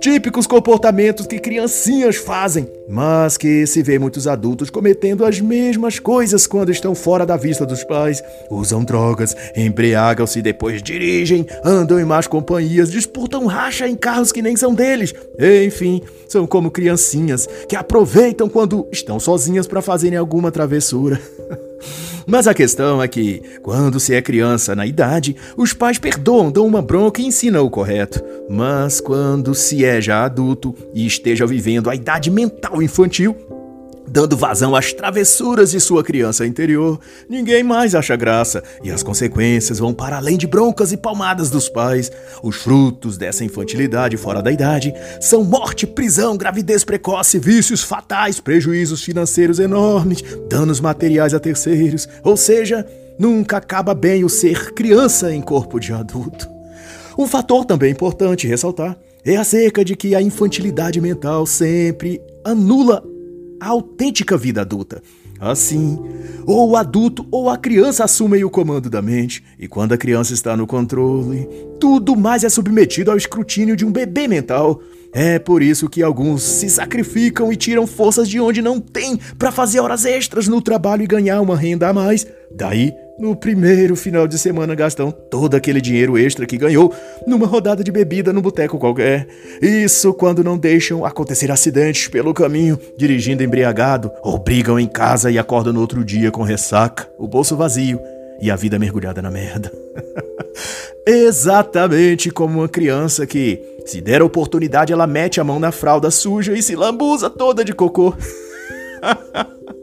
Típicos 0.00 0.46
comportamentos 0.46 1.26
que 1.26 1.38
criancinhas 1.38 2.16
fazem, 2.16 2.68
mas 2.88 3.36
que 3.36 3.66
se 3.66 3.82
vê 3.82 3.98
muitos 3.98 4.26
adultos 4.26 4.70
cometendo 4.70 5.24
as 5.24 5.40
mesmas 5.40 5.98
coisas 5.98 6.46
quando 6.46 6.70
estão 6.70 6.94
fora 6.94 7.26
da 7.26 7.36
vista 7.36 7.66
dos 7.66 7.82
pais. 7.84 8.22
Usam 8.50 8.84
drogas, 8.84 9.36
embriagam-se, 9.56 10.42
depois 10.42 10.82
dirigem, 10.82 11.46
andam 11.64 11.98
em 11.98 12.04
más 12.04 12.26
companhias, 12.26 12.90
disputam 12.90 13.46
racha 13.46 13.88
em 13.88 13.96
carros 13.96 14.32
que 14.32 14.42
nem 14.42 14.56
são 14.56 14.74
deles. 14.74 15.14
Enfim, 15.66 16.02
são 16.28 16.46
como 16.46 16.70
criancinhas 16.70 17.48
que 17.68 17.76
aproveitam 17.76 18.48
quando 18.48 18.86
estão 18.92 19.18
sozinhas 19.18 19.66
para 19.66 19.82
fazerem 19.82 20.18
alguma 20.18 20.52
travessura. 20.52 21.20
Mas 22.26 22.48
a 22.48 22.54
questão 22.54 23.02
é 23.02 23.06
que, 23.06 23.40
quando 23.62 24.00
se 24.00 24.14
é 24.14 24.20
criança 24.20 24.74
na 24.74 24.84
idade, 24.84 25.36
os 25.56 25.72
pais 25.72 25.98
perdoam, 25.98 26.50
dão 26.50 26.66
uma 26.66 26.82
bronca 26.82 27.20
e 27.20 27.26
ensinam 27.26 27.64
o 27.64 27.70
correto. 27.70 28.22
Mas 28.48 29.00
quando 29.00 29.54
se 29.54 29.84
é 29.84 30.00
já 30.00 30.24
adulto 30.24 30.74
e 30.92 31.06
esteja 31.06 31.46
vivendo 31.46 31.88
a 31.88 31.94
idade 31.94 32.30
mental 32.30 32.82
infantil, 32.82 33.36
dando 34.08 34.36
vazão 34.36 34.74
às 34.74 34.92
travessuras 34.92 35.70
de 35.70 35.80
sua 35.80 36.04
criança 36.04 36.46
interior, 36.46 37.00
ninguém 37.28 37.62
mais 37.62 37.94
acha 37.94 38.16
graça 38.16 38.62
e 38.82 38.90
as 38.90 39.02
consequências 39.02 39.78
vão 39.78 39.92
para 39.92 40.16
além 40.16 40.36
de 40.36 40.46
broncas 40.46 40.92
e 40.92 40.96
palmadas 40.96 41.50
dos 41.50 41.68
pais. 41.68 42.10
Os 42.42 42.56
frutos 42.56 43.16
dessa 43.16 43.44
infantilidade 43.44 44.16
fora 44.16 44.42
da 44.42 44.52
idade 44.52 44.94
são 45.20 45.44
morte, 45.44 45.86
prisão, 45.86 46.36
gravidez 46.36 46.84
precoce, 46.84 47.38
vícios 47.38 47.82
fatais, 47.82 48.40
prejuízos 48.40 49.02
financeiros 49.02 49.58
enormes, 49.58 50.22
danos 50.48 50.80
materiais 50.80 51.34
a 51.34 51.40
terceiros, 51.40 52.08
ou 52.22 52.36
seja, 52.36 52.86
nunca 53.18 53.56
acaba 53.56 53.94
bem 53.94 54.24
o 54.24 54.28
ser 54.28 54.72
criança 54.74 55.32
em 55.32 55.40
corpo 55.40 55.80
de 55.80 55.92
adulto. 55.92 56.48
Um 57.18 57.26
fator 57.26 57.64
também 57.64 57.92
importante 57.92 58.46
ressaltar 58.46 58.96
é 59.24 59.36
acerca 59.36 59.84
de 59.84 59.96
que 59.96 60.14
a 60.14 60.22
infantilidade 60.22 61.00
mental 61.00 61.46
sempre 61.46 62.20
anula 62.44 63.02
a 63.60 63.68
autêntica 63.68 64.36
vida 64.36 64.60
adulta. 64.60 65.02
Assim, 65.38 65.98
ou 66.46 66.70
o 66.70 66.76
adulto 66.76 67.26
ou 67.30 67.50
a 67.50 67.58
criança 67.58 68.04
assumem 68.04 68.42
o 68.42 68.50
comando 68.50 68.88
da 68.88 69.02
mente, 69.02 69.44
e 69.58 69.68
quando 69.68 69.92
a 69.92 69.98
criança 69.98 70.32
está 70.32 70.56
no 70.56 70.66
controle, 70.66 71.46
tudo 71.78 72.16
mais 72.16 72.42
é 72.42 72.48
submetido 72.48 73.10
ao 73.10 73.16
escrutínio 73.16 73.76
de 73.76 73.84
um 73.84 73.92
bebê 73.92 74.26
mental. 74.26 74.80
É 75.12 75.38
por 75.38 75.62
isso 75.62 75.88
que 75.88 76.02
alguns 76.02 76.42
se 76.42 76.68
sacrificam 76.68 77.52
e 77.52 77.56
tiram 77.56 77.86
forças 77.86 78.28
de 78.28 78.40
onde 78.40 78.60
não 78.60 78.80
tem 78.80 79.18
para 79.38 79.52
fazer 79.52 79.80
horas 79.80 80.04
extras 80.04 80.48
no 80.48 80.60
trabalho 80.60 81.02
e 81.02 81.06
ganhar 81.06 81.40
uma 81.40 81.56
renda 81.56 81.88
a 81.88 81.92
mais. 81.92 82.26
Daí 82.54 82.92
no 83.18 83.34
primeiro 83.34 83.96
final 83.96 84.28
de 84.28 84.38
semana 84.38 84.74
gastam 84.74 85.10
todo 85.10 85.54
aquele 85.54 85.80
dinheiro 85.80 86.18
extra 86.18 86.46
que 86.46 86.58
ganhou 86.58 86.94
numa 87.26 87.46
rodada 87.46 87.82
de 87.82 87.90
bebida 87.90 88.32
no 88.32 88.42
boteco 88.42 88.78
qualquer. 88.78 89.26
Isso 89.60 90.12
quando 90.12 90.44
não 90.44 90.58
deixam 90.58 91.04
acontecer 91.04 91.50
acidentes 91.50 92.08
pelo 92.08 92.34
caminho, 92.34 92.78
dirigindo 92.96 93.42
embriagado, 93.42 94.10
ou 94.22 94.38
brigam 94.38 94.78
em 94.78 94.86
casa 94.86 95.30
e 95.30 95.38
acordam 95.38 95.72
no 95.72 95.80
outro 95.80 96.04
dia 96.04 96.30
com 96.30 96.42
ressaca, 96.42 97.08
o 97.18 97.26
bolso 97.26 97.56
vazio 97.56 97.98
e 98.40 98.50
a 98.50 98.56
vida 98.56 98.78
mergulhada 98.78 99.22
na 99.22 99.30
merda. 99.30 99.72
Exatamente 101.06 102.30
como 102.30 102.58
uma 102.58 102.68
criança 102.68 103.26
que, 103.26 103.62
se 103.86 104.00
der 104.00 104.22
oportunidade, 104.22 104.92
ela 104.92 105.06
mete 105.06 105.40
a 105.40 105.44
mão 105.44 105.58
na 105.58 105.72
fralda 105.72 106.10
suja 106.10 106.52
e 106.52 106.62
se 106.62 106.76
lambuza 106.76 107.30
toda 107.30 107.64
de 107.64 107.72
cocô. 107.72 108.12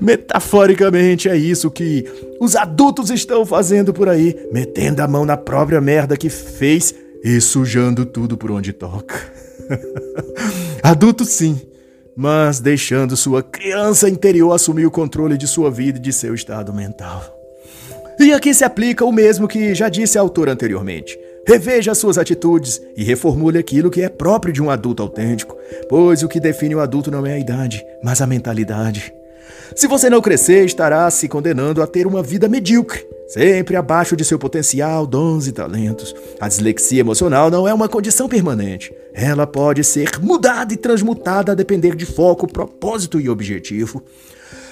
Metaforicamente 0.00 1.28
é 1.28 1.36
isso 1.36 1.70
que 1.70 2.04
os 2.40 2.56
adultos 2.56 3.10
estão 3.10 3.44
fazendo 3.46 3.92
por 3.92 4.08
aí, 4.08 4.36
metendo 4.52 5.02
a 5.02 5.08
mão 5.08 5.24
na 5.24 5.36
própria 5.36 5.80
merda 5.80 6.16
que 6.16 6.28
fez 6.28 6.94
e 7.22 7.40
sujando 7.40 8.04
tudo 8.04 8.36
por 8.36 8.50
onde 8.50 8.72
toca. 8.72 9.14
Adulto 10.82 11.24
sim, 11.24 11.60
mas 12.16 12.60
deixando 12.60 13.16
sua 13.16 13.42
criança 13.42 14.08
interior 14.08 14.52
assumir 14.52 14.86
o 14.86 14.90
controle 14.90 15.38
de 15.38 15.48
sua 15.48 15.70
vida 15.70 15.98
e 15.98 16.02
de 16.02 16.12
seu 16.12 16.34
estado 16.34 16.72
mental. 16.72 17.22
E 18.20 18.32
aqui 18.32 18.54
se 18.54 18.64
aplica 18.64 19.04
o 19.04 19.12
mesmo 19.12 19.48
que 19.48 19.74
já 19.74 19.88
disse 19.88 20.18
a 20.18 20.20
autor 20.20 20.48
anteriormente. 20.48 21.18
Reveja 21.46 21.94
suas 21.94 22.16
atitudes 22.16 22.80
e 22.96 23.02
reformule 23.02 23.58
aquilo 23.58 23.90
que 23.90 24.02
é 24.02 24.08
próprio 24.08 24.52
de 24.52 24.62
um 24.62 24.70
adulto 24.70 25.02
autêntico, 25.02 25.56
pois 25.88 26.22
o 26.22 26.28
que 26.28 26.40
define 26.40 26.74
o 26.74 26.80
adulto 26.80 27.10
não 27.10 27.26
é 27.26 27.34
a 27.34 27.38
idade, 27.38 27.84
mas 28.02 28.22
a 28.22 28.26
mentalidade. 28.26 29.12
Se 29.74 29.86
você 29.86 30.08
não 30.08 30.20
crescer, 30.20 30.64
estará 30.64 31.10
se 31.10 31.28
condenando 31.28 31.82
a 31.82 31.86
ter 31.86 32.06
uma 32.06 32.22
vida 32.22 32.48
medíocre, 32.48 33.04
sempre 33.26 33.76
abaixo 33.76 34.16
de 34.16 34.24
seu 34.24 34.38
potencial, 34.38 35.06
dons 35.06 35.46
e 35.46 35.52
talentos. 35.52 36.14
A 36.40 36.46
dislexia 36.46 37.00
emocional 37.00 37.50
não 37.50 37.66
é 37.66 37.74
uma 37.74 37.88
condição 37.88 38.28
permanente. 38.28 38.92
Ela 39.12 39.46
pode 39.46 39.82
ser 39.82 40.20
mudada 40.20 40.72
e 40.72 40.76
transmutada 40.76 41.52
a 41.52 41.54
depender 41.54 41.96
de 41.96 42.06
foco, 42.06 42.46
propósito 42.46 43.20
e 43.20 43.28
objetivo. 43.28 44.02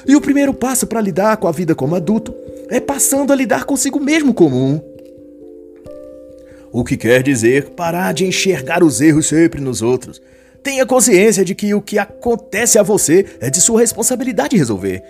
E 0.06 0.14
o 0.14 0.20
primeiro 0.20 0.54
passo 0.54 0.86
para 0.86 1.00
lidar 1.00 1.36
com 1.36 1.48
a 1.48 1.52
vida 1.52 1.74
como 1.74 1.94
adulto 1.94 2.34
é 2.68 2.80
passando 2.80 3.32
a 3.32 3.36
lidar 3.36 3.64
consigo 3.64 3.98
mesmo 3.98 4.32
como 4.32 4.56
um. 4.56 4.80
O 6.72 6.84
que 6.84 6.96
quer 6.96 7.22
dizer 7.22 7.70
parar 7.70 8.12
de 8.14 8.24
enxergar 8.24 8.82
os 8.82 9.00
erros 9.00 9.26
sempre 9.26 9.60
nos 9.60 9.82
outros 9.82 10.20
Tenha 10.62 10.86
consciência 10.86 11.44
de 11.44 11.54
que 11.54 11.74
o 11.74 11.82
que 11.82 11.98
acontece 11.98 12.78
a 12.78 12.82
você 12.82 13.26
é 13.40 13.50
de 13.50 13.60
sua 13.60 13.80
responsabilidade 13.80 14.56
resolver. 14.56 15.02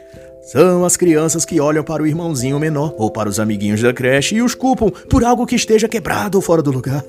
São 0.43 0.85
as 0.85 0.97
crianças 0.97 1.45
que 1.45 1.61
olham 1.61 1.85
para 1.85 2.03
o 2.03 2.07
irmãozinho 2.07 2.59
menor 2.59 2.95
ou 2.99 3.11
para 3.11 3.29
os 3.29 3.39
amiguinhos 3.39 3.81
da 3.81 3.93
creche 3.93 4.35
e 4.35 4.43
os 4.43 4.57
culpam 4.57 4.91
por 4.91 5.23
algo 5.23 5.47
que 5.47 5.55
esteja 5.55 5.89
quebrado 5.89 6.37
ou 6.37 6.43
fora 6.43 6.61
do 6.61 6.73
lugar. 6.73 7.05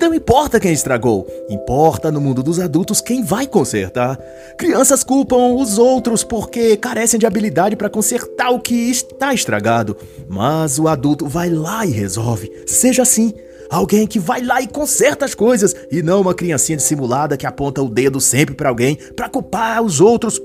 Não 0.00 0.12
importa 0.12 0.58
quem 0.58 0.72
estragou, 0.72 1.26
importa 1.48 2.10
no 2.10 2.20
mundo 2.20 2.42
dos 2.42 2.58
adultos 2.58 3.00
quem 3.00 3.22
vai 3.22 3.46
consertar. 3.46 4.18
Crianças 4.58 5.04
culpam 5.04 5.54
os 5.54 5.78
outros 5.78 6.24
porque 6.24 6.76
carecem 6.76 7.20
de 7.20 7.26
habilidade 7.26 7.76
para 7.76 7.88
consertar 7.88 8.50
o 8.50 8.60
que 8.60 8.90
está 8.90 9.32
estragado, 9.32 9.96
mas 10.28 10.78
o 10.78 10.88
adulto 10.88 11.28
vai 11.28 11.50
lá 11.50 11.86
e 11.86 11.90
resolve. 11.90 12.50
Seja 12.66 13.02
assim. 13.02 13.32
Alguém 13.72 14.06
que 14.06 14.18
vai 14.18 14.42
lá 14.42 14.60
e 14.60 14.66
conserta 14.66 15.24
as 15.24 15.34
coisas 15.34 15.74
e 15.90 16.02
não 16.02 16.20
uma 16.20 16.34
criancinha 16.34 16.76
dissimulada 16.76 17.38
que 17.38 17.46
aponta 17.46 17.80
o 17.80 17.88
dedo 17.88 18.20
sempre 18.20 18.54
para 18.54 18.68
alguém 18.68 18.98
para 19.16 19.30
culpar 19.30 19.82
os 19.82 19.98
outros 19.98 20.38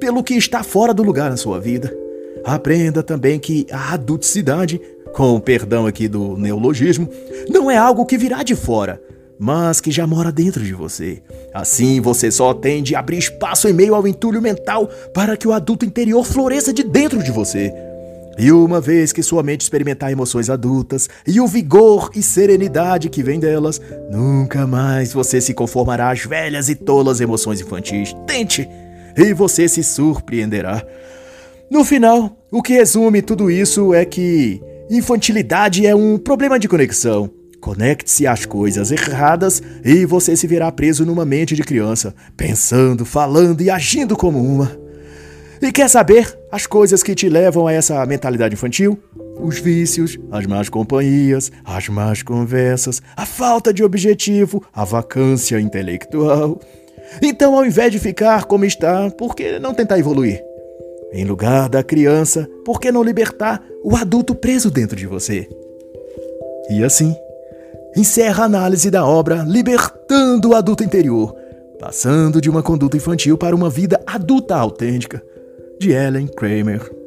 pelo 0.00 0.24
que 0.24 0.32
está 0.32 0.62
fora 0.62 0.94
do 0.94 1.02
lugar 1.02 1.28
na 1.28 1.36
sua 1.36 1.60
vida. 1.60 1.94
Aprenda 2.42 3.02
também 3.02 3.38
que 3.38 3.66
a 3.70 3.92
adulticidade, 3.92 4.80
com 5.12 5.34
o 5.34 5.40
perdão 5.40 5.86
aqui 5.86 6.08
do 6.08 6.38
neologismo, 6.38 7.06
não 7.50 7.70
é 7.70 7.76
algo 7.76 8.06
que 8.06 8.16
virá 8.16 8.42
de 8.42 8.56
fora, 8.56 8.98
mas 9.38 9.78
que 9.78 9.90
já 9.90 10.06
mora 10.06 10.32
dentro 10.32 10.64
de 10.64 10.72
você. 10.72 11.22
Assim, 11.52 12.00
você 12.00 12.30
só 12.30 12.54
tem 12.54 12.82
de 12.82 12.94
abrir 12.94 13.18
espaço 13.18 13.68
em 13.68 13.74
meio 13.74 13.94
ao 13.94 14.08
entulho 14.08 14.40
mental 14.40 14.88
para 15.12 15.36
que 15.36 15.46
o 15.46 15.52
adulto 15.52 15.84
interior 15.84 16.24
floresça 16.24 16.72
de 16.72 16.82
dentro 16.82 17.22
de 17.22 17.30
você. 17.30 17.70
E 18.38 18.50
uma 18.50 18.80
vez 18.80 19.12
que 19.12 19.22
sua 19.22 19.42
mente 19.42 19.62
experimentar 19.62 20.10
emoções 20.10 20.50
adultas 20.50 21.08
e 21.26 21.40
o 21.40 21.46
vigor 21.46 22.10
e 22.14 22.22
serenidade 22.22 23.08
que 23.08 23.22
vem 23.22 23.38
delas, 23.38 23.80
nunca 24.10 24.66
mais 24.66 25.12
você 25.12 25.40
se 25.40 25.54
conformará 25.54 26.10
às 26.10 26.24
velhas 26.24 26.68
e 26.68 26.74
tolas 26.74 27.20
emoções 27.20 27.60
infantis. 27.60 28.14
Tente! 28.26 28.68
E 29.16 29.32
você 29.32 29.68
se 29.68 29.84
surpreenderá. 29.84 30.84
No 31.70 31.84
final, 31.84 32.36
o 32.50 32.60
que 32.60 32.74
resume 32.74 33.22
tudo 33.22 33.50
isso 33.50 33.94
é 33.94 34.04
que 34.04 34.60
infantilidade 34.90 35.86
é 35.86 35.94
um 35.94 36.18
problema 36.18 36.58
de 36.58 36.68
conexão. 36.68 37.30
Conecte-se 37.60 38.26
às 38.26 38.44
coisas 38.44 38.92
erradas 38.92 39.62
e 39.82 40.04
você 40.04 40.36
se 40.36 40.46
verá 40.46 40.70
preso 40.70 41.06
numa 41.06 41.24
mente 41.24 41.54
de 41.54 41.62
criança, 41.62 42.14
pensando, 42.36 43.06
falando 43.06 43.62
e 43.62 43.70
agindo 43.70 44.16
como 44.16 44.38
uma. 44.38 44.83
E 45.64 45.72
quer 45.72 45.88
saber 45.88 46.38
as 46.52 46.66
coisas 46.66 47.02
que 47.02 47.14
te 47.14 47.26
levam 47.26 47.66
a 47.66 47.72
essa 47.72 48.04
mentalidade 48.04 48.52
infantil? 48.52 48.98
Os 49.40 49.58
vícios, 49.58 50.18
as 50.30 50.44
más 50.44 50.68
companhias, 50.68 51.50
as 51.64 51.88
más 51.88 52.22
conversas, 52.22 53.00
a 53.16 53.24
falta 53.24 53.72
de 53.72 53.82
objetivo, 53.82 54.62
a 54.74 54.84
vacância 54.84 55.58
intelectual. 55.58 56.60
Então, 57.22 57.56
ao 57.56 57.64
invés 57.64 57.90
de 57.90 57.98
ficar 57.98 58.44
como 58.44 58.66
está, 58.66 59.10
por 59.12 59.34
que 59.34 59.58
não 59.58 59.72
tentar 59.72 59.98
evoluir? 59.98 60.44
Em 61.14 61.24
lugar 61.24 61.70
da 61.70 61.82
criança, 61.82 62.46
por 62.62 62.78
que 62.78 62.92
não 62.92 63.02
libertar 63.02 63.64
o 63.82 63.96
adulto 63.96 64.34
preso 64.34 64.70
dentro 64.70 64.94
de 64.94 65.06
você? 65.06 65.48
E 66.68 66.84
assim, 66.84 67.16
encerra 67.96 68.42
a 68.42 68.46
análise 68.46 68.90
da 68.90 69.06
obra 69.06 69.42
Libertando 69.48 70.50
o 70.50 70.54
Adulto 70.54 70.84
Interior, 70.84 71.34
passando 71.80 72.38
de 72.38 72.50
uma 72.50 72.62
conduta 72.62 72.98
infantil 72.98 73.38
para 73.38 73.56
uma 73.56 73.70
vida 73.70 73.98
adulta 74.06 74.56
autêntica 74.56 75.22
de 75.84 75.96
Ellen 75.96 76.28
Kramer. 76.34 77.03